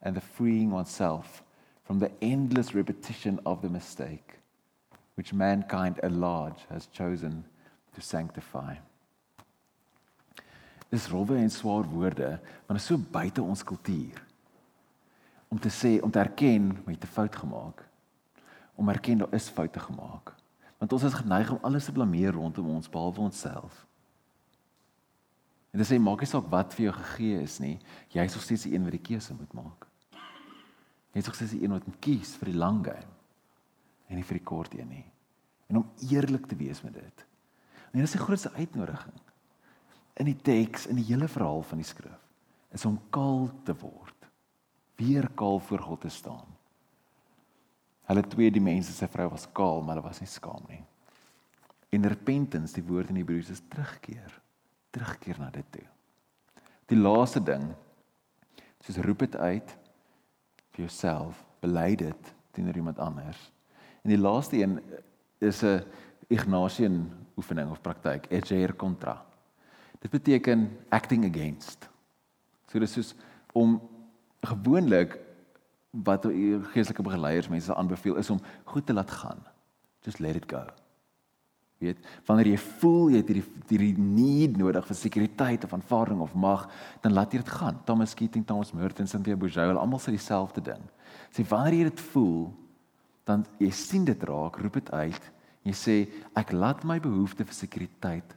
and 0.03 0.17
the 0.17 0.21
freeing 0.21 0.73
oneself 0.73 1.45
from 1.85 2.01
the 2.01 2.11
endless 2.21 2.75
repetition 2.75 3.39
of 3.47 3.63
the 3.63 3.69
mistake, 3.69 4.33
which 5.15 5.33
mankind 5.33 6.01
at 6.03 6.11
large 6.11 6.59
has 6.71 6.87
chosen 6.87 7.45
to 7.95 8.01
sanctify. 8.01 8.75
Dis 10.91 11.09
rowwe 11.09 11.37
en 11.37 11.51
swaar 11.51 11.85
woorde, 11.85 12.41
maar 12.67 12.77
is 12.77 12.85
so 12.85 12.99
buite 12.99 13.43
ons 13.43 13.63
kultuur. 13.63 14.26
Om 15.49 15.61
te 15.61 15.71
sê, 15.71 15.97
om 16.03 16.11
te 16.11 16.19
erken 16.19 16.73
jy 16.87 16.93
het 16.93 17.05
'n 17.05 17.15
fout 17.17 17.37
gemaak. 17.37 17.85
Om 18.75 18.89
erken 18.89 19.19
daar 19.19 19.35
is 19.35 19.49
foute 19.49 19.81
gemaak. 19.81 20.35
Want 20.79 20.93
ons 20.93 21.03
is 21.03 21.15
geneig 21.15 21.51
om 21.51 21.59
alles 21.63 21.85
te 21.85 21.93
blameer 21.93 22.33
rondom 22.33 22.69
ons 22.69 22.91
behalwe 22.91 23.21
onsself. 23.21 23.87
En 25.71 25.79
dit 25.79 25.89
sê 25.91 25.99
maak 26.01 26.21
nie 26.21 26.29
saak 26.29 26.47
wat 26.49 26.75
vir 26.75 26.85
jou 26.85 26.95
gegee 26.97 27.43
is 27.43 27.59
nie, 27.59 27.79
jy 28.09 28.25
is 28.25 28.35
nog 28.35 28.43
steeds 28.43 28.63
die 28.63 28.75
een 28.75 28.85
wat 28.87 28.95
die 28.97 29.07
keuse 29.09 29.35
moet 29.35 29.53
maak. 29.53 29.87
Jy 31.13 31.21
is 31.21 31.27
nog 31.27 31.35
steeds 31.35 31.53
die 31.53 31.63
een 31.65 31.75
wat 31.75 31.87
moet 31.87 31.99
kies 32.01 32.37
vir 32.41 32.49
die 32.49 32.57
lang 32.57 32.85
game 32.85 33.13
en 34.09 34.17
nie 34.17 34.25
vir 34.25 34.39
die 34.39 34.47
kort 34.47 34.75
een 34.75 34.89
nie. 34.89 35.05
En 35.69 35.77
om 35.77 35.91
eerlik 36.11 36.47
te 36.47 36.57
wees 36.57 36.81
met 36.81 36.95
dit. 36.95 37.25
En 37.91 37.99
dit 38.01 38.09
is 38.09 38.17
die 38.17 38.23
grootste 38.23 38.53
uitnodiging 38.57 39.21
in 40.17 40.31
die 40.31 40.39
teks 40.49 40.87
in 40.89 40.97
die 40.97 41.05
hele 41.11 41.29
verhaal 41.29 41.61
van 41.69 41.83
die 41.83 41.89
skrif 41.89 42.23
is 42.73 42.85
om 42.89 42.97
kaal 43.13 43.51
te 43.65 43.77
word. 43.77 44.16
Weer 44.97 45.29
kaal 45.35 45.59
voor 45.59 45.83
God 45.85 46.01
te 46.01 46.09
staan. 46.09 46.47
Hulle 48.07 48.23
twee 48.23 48.51
die 48.51 48.63
mense 48.63 48.93
se 48.93 49.09
vrou 49.11 49.29
was 49.33 49.49
kaal, 49.53 49.83
maar 49.83 49.97
hulle 49.97 50.07
was 50.07 50.23
nie 50.23 50.31
skaam 50.31 50.63
nie. 50.71 50.83
In 51.95 52.07
repentance, 52.07 52.75
die 52.75 52.85
woord 52.87 53.11
in 53.11 53.19
Hebreëus 53.21 53.51
is 53.51 53.63
terugkeer. 53.69 54.31
Terugkeer 54.95 55.41
na 55.43 55.51
dit 55.51 55.67
toe. 55.75 55.87
Die 56.87 56.99
laaste 56.99 57.43
ding 57.43 57.73
soos 58.87 59.01
roep 59.03 59.25
dit 59.25 59.37
uit 59.37 59.73
vir 60.77 60.85
jouself, 60.85 61.41
bely 61.61 61.97
dit 61.99 62.33
teenoor 62.55 62.79
iemand 62.79 63.01
anders. 63.03 63.41
En 64.05 64.13
die 64.13 64.21
laaste 64.21 64.61
een 64.61 64.79
is 65.43 65.63
'n 65.65 65.83
Ignatian 66.29 67.11
oefening 67.37 67.71
of 67.71 67.81
praktyk, 67.81 68.27
eger 68.31 68.77
contra. 68.77 69.25
Dit 70.01 70.11
beteken 70.11 70.79
acting 70.89 71.25
against. 71.25 71.89
So 72.71 72.79
dis 72.79 72.93
soos 72.93 73.15
om 73.53 73.81
gewoonlik 74.53 75.19
wat 76.07 76.27
geestelike 76.73 77.05
begeleiers 77.05 77.49
mense 77.49 77.75
aanbeveel 77.75 78.19
is 78.21 78.31
om 78.31 78.41
goed 78.65 78.87
te 78.87 78.93
laat 78.97 79.11
gaan. 79.11 79.41
Just 80.05 80.21
let 80.21 80.37
it 80.37 80.45
go. 80.51 80.65
Weet, 81.79 81.99
wanneer 82.25 82.55
jy 82.55 82.59
voel 82.81 83.11
jy 83.13 83.21
het 83.21 83.31
hierdie 83.33 83.65
hierdie 83.69 84.01
need 84.01 84.57
nodig 84.57 84.87
vir 84.89 84.97
sekuriteit 84.97 85.65
of 85.67 85.75
aanvaarding 85.77 86.23
of 86.25 86.33
mag, 86.35 86.65
dan 87.05 87.13
laat 87.13 87.35
jy 87.35 87.43
dit 87.43 87.53
gaan. 87.53 87.81
Thomas 87.85 88.15
Keating, 88.17 88.47
Thomas 88.49 88.73
Merton, 88.73 89.09
Cynthia 89.09 89.37
Bourgeois, 89.37 89.77
almal 89.77 90.01
sê 90.01 90.15
dieselfde 90.15 90.63
ding. 90.71 90.87
Sê 91.37 91.45
wanneer 91.49 91.77
jy 91.77 91.91
dit 91.91 92.05
voel, 92.13 92.47
dan 93.29 93.45
jy 93.61 93.69
sien 93.77 94.07
dit 94.09 94.25
raak, 94.25 94.57
roep 94.63 94.81
dit 94.81 94.91
uit. 94.95 95.31
Jy 95.67 95.77
sê 95.77 95.97
ek 96.39 96.55
laat 96.57 96.87
my 96.87 96.97
behoefte 97.03 97.45
vir 97.45 97.59
sekuriteit 97.59 98.37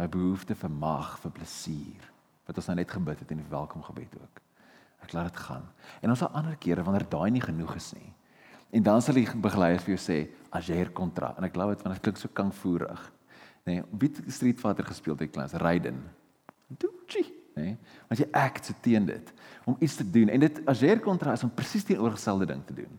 my 0.00 0.08
behoefte 0.08 0.56
vir 0.56 0.72
mag, 0.72 1.16
vir 1.20 1.32
plesier, 1.36 2.09
wat 2.50 2.58
ons 2.58 2.70
nou 2.72 2.78
net 2.80 2.90
gebid 2.90 3.22
het 3.22 3.30
in 3.30 3.42
die 3.44 3.50
welkom 3.50 3.82
gebed 3.86 4.16
ook. 4.18 4.40
Ek 5.06 5.14
laat 5.14 5.30
dit 5.30 5.42
gaan. 5.46 5.66
En 6.02 6.12
ons 6.12 6.18
sal 6.18 6.32
ander 6.36 6.56
kere 6.60 6.82
wanneer 6.84 7.06
daai 7.08 7.30
nie 7.32 7.44
genoeg 7.44 7.76
is 7.78 7.92
nie. 7.94 8.10
En 8.74 8.84
dan 8.86 9.02
sal 9.02 9.18
die 9.18 9.26
begeleier 9.42 9.82
vir 9.82 9.94
jou 9.94 10.00
sê 10.02 10.18
as 10.54 10.68
jy 10.70 10.78
hier 10.78 10.92
kontra 10.94 11.32
en 11.38 11.46
ek 11.46 11.54
glo 11.54 11.70
dit 11.72 11.82
want 11.86 11.96
dit 11.96 12.04
klink 12.06 12.18
so 12.20 12.30
kangvoerig. 12.34 13.02
Nê, 13.68 13.80
nee, 13.80 13.84
het 14.06 14.20
Street 14.34 14.60
Fighter 14.62 14.86
gespeel 14.86 15.18
by 15.18 15.28
klas? 15.30 15.54
Raiden. 15.62 16.00
Doetjie, 16.70 17.26
nê? 17.58 17.70
Nee, 17.72 17.76
want 18.10 18.22
jy 18.22 18.28
act 18.38 18.70
so 18.70 18.82
teen 18.82 19.06
dit 19.08 19.32
om 19.68 19.76
iets 19.78 19.98
te 20.00 20.06
doen 20.06 20.30
en 20.32 20.42
dit 20.46 20.60
as 20.70 20.82
jy 20.82 20.94
hier 20.94 21.02
kontra 21.04 21.34
is 21.36 21.44
om 21.46 21.52
presies 21.54 21.86
die 21.86 21.98
oorgestelde 22.00 22.48
ding 22.50 22.62
te 22.66 22.76
doen. 22.82 22.98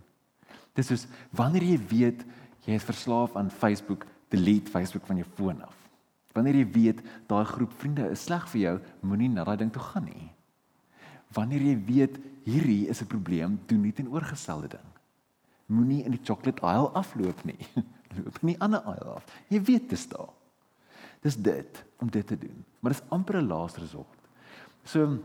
Dis 0.78 0.92
soos 0.92 1.08
wanneer 1.36 1.66
jy 1.74 1.78
weet 1.92 2.26
jy 2.68 2.78
is 2.78 2.86
verslaaf 2.86 3.36
aan 3.40 3.50
Facebook, 3.52 4.06
delete 4.32 4.72
Facebook 4.72 5.08
van 5.10 5.20
jou 5.20 5.28
foon 5.36 5.64
af. 5.66 5.81
Wanneer 6.34 6.56
jy 6.56 6.67
weet 6.72 7.02
daai 7.28 7.46
groep 7.46 7.74
vriende 7.80 8.10
is 8.12 8.24
sleg 8.24 8.48
vir 8.54 8.62
jou, 8.62 8.76
moenie 9.02 9.30
na 9.30 9.44
daai 9.44 9.58
ding 9.58 9.72
toe 9.74 9.84
gaan 9.84 10.08
nie. 10.08 10.30
Wanneer 11.36 11.62
jy 11.62 11.76
weet 11.88 12.20
hierdie 12.46 12.88
is 12.89 13.02
'n 13.02 13.08
probleem, 13.08 13.60
doen 13.67 13.82
nie 13.82 13.94
teenoorgestelde 13.94 14.67
ding. 14.67 14.89
Moenie 15.67 16.04
in 16.04 16.12
die 16.12 16.24
chocolate 16.24 16.62
aisle 16.62 16.91
afloop 16.94 17.44
nie. 17.46 17.60
Loop 18.15 18.41
nie 18.41 18.56
aan 18.60 18.76
'n 18.76 18.84
aisle 18.86 19.15
af. 19.15 19.26
Jy 19.48 19.62
weet 19.62 19.89
dit 19.89 19.91
is 19.91 20.08
daar. 20.08 20.30
Dis 21.22 21.36
dit 21.36 21.84
om 22.00 22.10
dit 22.10 22.28
te 22.28 22.38
doen. 22.38 22.65
Maar 22.80 22.91
dis 22.91 23.04
amper 23.10 23.41
'n 23.41 23.48
laaste 23.48 23.80
resort. 23.80 24.17
So 24.84 25.20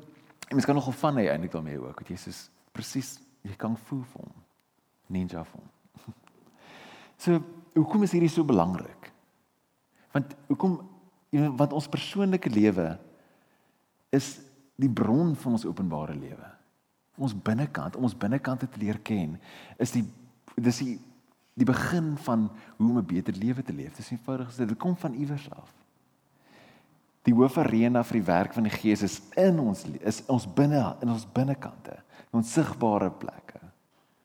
mens 0.50 0.64
kan 0.64 0.74
nogal 0.74 0.92
van 0.92 1.16
hy 1.16 1.26
eintlik 1.26 1.52
daarmee 1.52 1.80
ook, 1.80 2.00
want 2.00 2.08
jy 2.08 2.16
sê 2.16 2.32
presies 2.72 3.18
jy 3.42 3.56
kan 3.56 3.76
voel 3.76 4.02
vir 4.02 4.22
hom. 4.22 4.42
Ninja 5.06 5.44
vir 5.44 5.60
hom. 5.60 5.70
So, 7.16 7.40
hoekom 7.72 8.02
is 8.02 8.12
hierdie 8.12 8.28
so 8.28 8.44
belangrik? 8.44 9.12
Want 10.12 10.34
hoekom 10.50 10.74
wat 11.56 11.72
ons 11.72 11.88
persoonlike 11.88 12.50
lewe 12.50 12.98
is 14.14 14.36
die 14.76 14.90
bron 14.90 15.34
van 15.36 15.56
ons 15.56 15.66
openbare 15.66 16.14
lewe. 16.14 16.48
Ons 17.16 17.34
binnekant, 17.34 17.96
ons 17.96 18.16
binnekant 18.16 18.60
te 18.60 18.80
leer 18.80 18.98
ken, 19.04 19.38
is 19.80 19.94
die 19.96 20.04
dis 20.56 20.82
die 20.84 20.96
die 21.56 21.64
begin 21.64 22.18
van 22.20 22.50
hoe 22.76 22.90
om 22.90 22.98
'n 22.98 23.06
beter 23.06 23.32
lewe 23.32 23.62
te 23.62 23.72
leef. 23.72 23.96
Dis 23.96 24.10
eenvoudig 24.10 24.48
gesê, 24.48 24.66
dit 24.66 24.78
kom 24.78 24.96
van 24.96 25.14
iewers 25.14 25.50
af. 25.50 25.72
Die 27.22 27.34
hoofarena 27.34 28.04
vir 28.04 28.12
die 28.12 28.26
werk 28.26 28.52
van 28.52 28.62
die 28.62 28.70
Gees 28.70 29.02
is 29.02 29.22
in 29.36 29.58
ons 29.58 29.84
is 30.00 30.22
ons 30.26 30.46
binne 30.46 30.96
in 31.00 31.08
ons 31.08 31.26
binnekante, 31.32 31.96
in 32.32 32.38
ons 32.38 32.52
sigbare 32.52 33.10
plekke, 33.10 33.60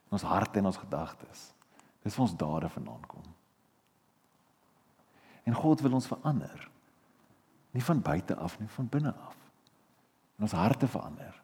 in 0.06 0.12
ons 0.12 0.21
harte 0.21 0.60
en 0.60 0.65
ons 0.65 0.78
gedagtes. 0.78 1.54
Dis 2.04 2.15
waar 2.15 2.28
ons 2.28 2.38
dade 2.38 2.69
vandaan 2.69 3.06
kom. 3.08 3.24
En 5.43 5.54
God 5.54 5.82
wil 5.82 5.93
ons 5.93 6.08
verander. 6.08 6.69
Nie 7.71 7.84
van 7.84 8.01
buite 8.01 8.36
af 8.36 8.60
nie, 8.60 8.67
van 8.67 8.89
binne 8.89 9.13
af. 9.13 9.38
En 10.38 10.47
ons 10.47 10.57
harte 10.57 10.88
verander. 10.88 11.38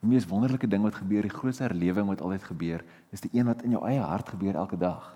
Die 0.00 0.08
mees 0.08 0.26
wonderlike 0.28 0.68
ding 0.68 0.82
wat 0.84 1.00
gebeur, 1.00 1.24
die 1.24 1.32
grootste 1.32 1.64
herlewing 1.64 2.08
wat 2.08 2.20
altyd 2.20 2.42
gebeur, 2.44 2.84
is 3.10 3.22
die 3.24 3.30
een 3.32 3.46
wat 3.48 3.62
in 3.64 3.76
jou 3.76 3.84
eie 3.88 4.00
hart 4.04 4.28
gebeur 4.28 4.56
elke 4.60 4.76
dag. 4.76 5.14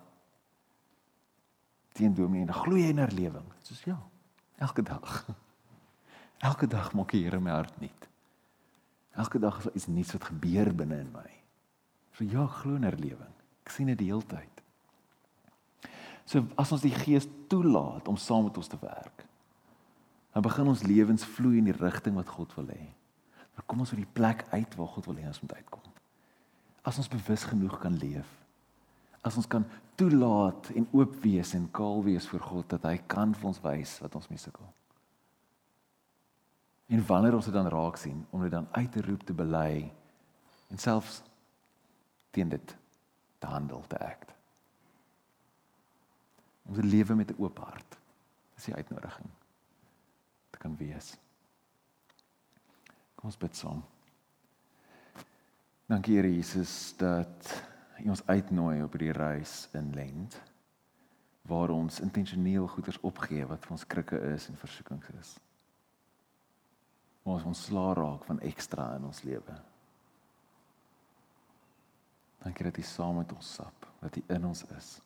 Teen 1.92 2.14
Dominee, 2.14 2.46
dan 2.48 2.56
glo 2.56 2.76
jy 2.78 2.92
in 2.92 3.02
herlewing. 3.02 3.44
Soos 3.66 3.82
ja, 3.84 3.98
elke 4.56 4.82
dag. 4.82 5.24
Elke 6.38 6.68
dag 6.70 6.92
maak 6.94 7.10
die 7.10 7.24
Here 7.24 7.40
my 7.42 7.50
hart 7.50 7.80
nuut. 7.82 8.04
Elke 9.18 9.40
dag 9.42 9.56
is 9.58 9.64
daar 9.64 9.74
iets 9.74 9.86
nuuts 9.90 10.12
wat 10.14 10.28
gebeur 10.28 10.68
binne 10.70 11.00
in 11.02 11.08
my. 11.10 11.30
So 12.14 12.22
ja, 12.22 12.44
glo 12.46 12.76
in 12.78 12.86
herlewing. 12.86 13.32
Ek 13.66 13.72
sien 13.74 13.90
dit 13.90 13.98
die 13.98 14.12
hele 14.12 14.22
tyd. 14.22 14.62
So 16.28 16.44
as 16.54 16.70
ons 16.70 16.84
die 16.84 16.94
Gees 16.94 17.26
toelaat 17.50 18.06
om 18.06 18.16
saam 18.20 18.46
met 18.46 18.60
ons 18.60 18.70
te 18.70 18.78
werk, 18.78 19.24
dan 20.38 20.46
begin 20.46 20.68
ons 20.70 20.82
lewens 20.86 21.24
vloei 21.26 21.58
in 21.58 21.66
die 21.66 21.74
rigting 21.74 22.14
wat 22.14 22.28
God 22.30 22.52
wil 22.54 22.68
hê. 22.70 22.84
Dan 23.58 23.64
kom 23.66 23.80
ons 23.82 23.90
op 23.90 23.98
die 23.98 24.12
plek 24.14 24.44
uit 24.52 24.74
waar 24.78 24.90
God 24.92 25.08
wil 25.10 25.16
hê 25.18 25.26
ons 25.26 25.40
moet 25.42 25.54
uitkom. 25.58 25.86
As 26.86 26.98
ons 27.02 27.08
bewus 27.10 27.42
genoeg 27.50 27.74
kan 27.82 27.96
leef. 27.98 28.28
As 29.26 29.34
ons 29.34 29.48
kan 29.50 29.64
toelaat 29.98 30.68
en 30.78 30.86
oop 30.94 31.16
wees 31.24 31.56
en 31.58 31.64
kaal 31.74 32.04
wees 32.06 32.28
vir 32.30 32.44
God 32.46 32.68
dat 32.70 32.86
hy 32.86 33.00
kan 33.10 33.32
vir 33.34 33.48
ons 33.50 33.58
wys 33.64 33.96
wat 34.04 34.14
ons 34.14 34.28
mee 34.30 34.38
sukkel. 34.38 34.68
En 36.86 37.02
wanneer 37.10 37.34
ons 37.40 37.50
dit 37.50 37.58
dan 37.58 37.72
raak 37.74 37.98
sien 37.98 38.22
om 38.30 38.46
dit 38.46 38.54
dan 38.54 38.70
uit 38.78 38.92
te 38.94 39.02
roep 39.08 39.26
te 39.26 39.34
bely 39.34 39.88
en 40.70 40.78
selfs 40.78 41.18
teen 42.30 42.54
dit 42.54 42.76
te 43.42 43.50
handel 43.50 43.82
te 43.90 43.98
act. 43.98 44.30
Om 46.70 46.78
te 46.78 46.86
lewe 46.86 47.18
met 47.24 47.34
'n 47.34 47.42
oop 47.42 47.58
hart. 47.58 47.98
Dis 48.54 48.70
die 48.70 48.78
uitnodiging 48.78 49.34
kan 50.58 50.76
wees. 50.78 51.14
Kom 53.18 53.30
ons 53.30 53.40
bid 53.40 53.56
saam. 53.56 53.82
Dankie 55.88 56.18
Here 56.18 56.30
Jesus 56.30 56.94
dat 57.00 57.50
U 57.98 58.10
ons 58.12 58.22
uitnooi 58.28 58.82
op 58.84 58.92
hierdie 58.94 59.14
reis 59.16 59.64
in 59.74 59.90
Lent 59.96 60.36
waar 61.48 61.72
ons 61.72 62.02
intentioneel 62.04 62.66
goeders 62.68 63.00
opgee 63.08 63.46
wat 63.48 63.64
vir 63.64 63.74
ons 63.74 63.86
krikke 63.88 64.18
is 64.34 64.50
en 64.50 64.60
versoekings 64.60 65.08
is. 65.16 65.30
Waar 67.24 67.38
ons 67.38 67.48
ontslaa 67.54 67.94
raak 67.96 68.26
van 68.28 68.42
ekstra 68.44 68.90
in 68.98 69.08
ons 69.08 69.22
lewe. 69.24 69.56
Dankie 72.44 72.68
dat 72.68 72.78
U 72.78 72.84
saam 72.86 73.18
met 73.22 73.32
ons 73.34 73.54
sap, 73.58 73.88
dat 74.02 74.16
U 74.20 74.22
in 74.36 74.44
ons 74.46 74.64
is 74.76 74.98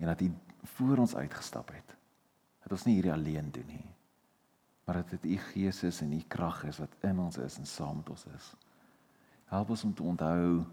en 0.00 0.08
dat 0.08 0.24
U 0.24 0.32
voor 0.78 1.04
ons 1.04 1.14
uitgestap 1.14 1.70
het. 1.70 1.92
Dat 2.64 2.72
ons 2.74 2.88
nie 2.88 2.96
hierdie 2.96 3.12
alleen 3.12 3.52
doen 3.54 3.68
nie, 3.68 3.84
maar 4.84 4.94
dat 4.94 5.10
dit 5.10 5.24
U 5.24 5.36
Gees 5.36 5.82
is 5.82 6.00
en 6.00 6.12
U 6.12 6.20
krag 6.28 6.64
is 6.64 6.78
wat 6.78 6.94
in 7.00 7.18
ons 7.18 7.36
is 7.36 7.58
en 7.58 7.66
saam 7.66 7.96
met 7.96 8.10
ons 8.10 8.24
is. 8.34 8.52
Help 9.44 9.70
ons 9.70 9.84
om 9.84 9.94
te 9.94 10.02
onthou 10.02 10.64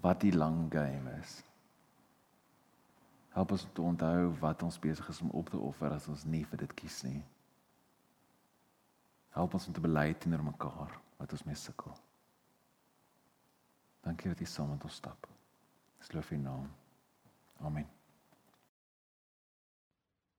wat 0.00 0.20
die 0.20 0.32
lang 0.32 0.72
game 0.72 1.18
is. 1.20 1.42
Help 3.32 3.50
ons 3.50 3.64
om 3.64 3.72
te 3.72 3.82
onthou 3.82 4.32
wat 4.40 4.62
ons 4.62 4.78
besig 4.78 5.08
is 5.08 5.20
om 5.20 5.30
op 5.30 5.48
te 5.50 5.58
offer 5.58 5.92
as 5.92 6.08
ons 6.08 6.24
nie 6.24 6.44
vir 6.48 6.64
dit 6.64 6.74
kies 6.74 7.02
nie. 7.02 7.22
Help 9.36 9.54
ons 9.54 9.66
om 9.66 9.76
te 9.76 9.84
bely 9.84 10.12
teenoor 10.14 10.44
mekaar 10.44 11.00
wat 11.16 11.32
ons 11.32 11.44
mee 11.48 11.56
sukkel. 11.56 11.96
Dankie 14.02 14.32
dat 14.32 14.42
jy 14.42 14.50
saam 14.50 14.74
met 14.74 14.84
ons 14.84 15.00
stap. 15.00 15.28
Dis 15.98 16.12
loof 16.12 16.30
U 16.30 16.36
naam. 16.36 16.70
Amen. 17.62 18.01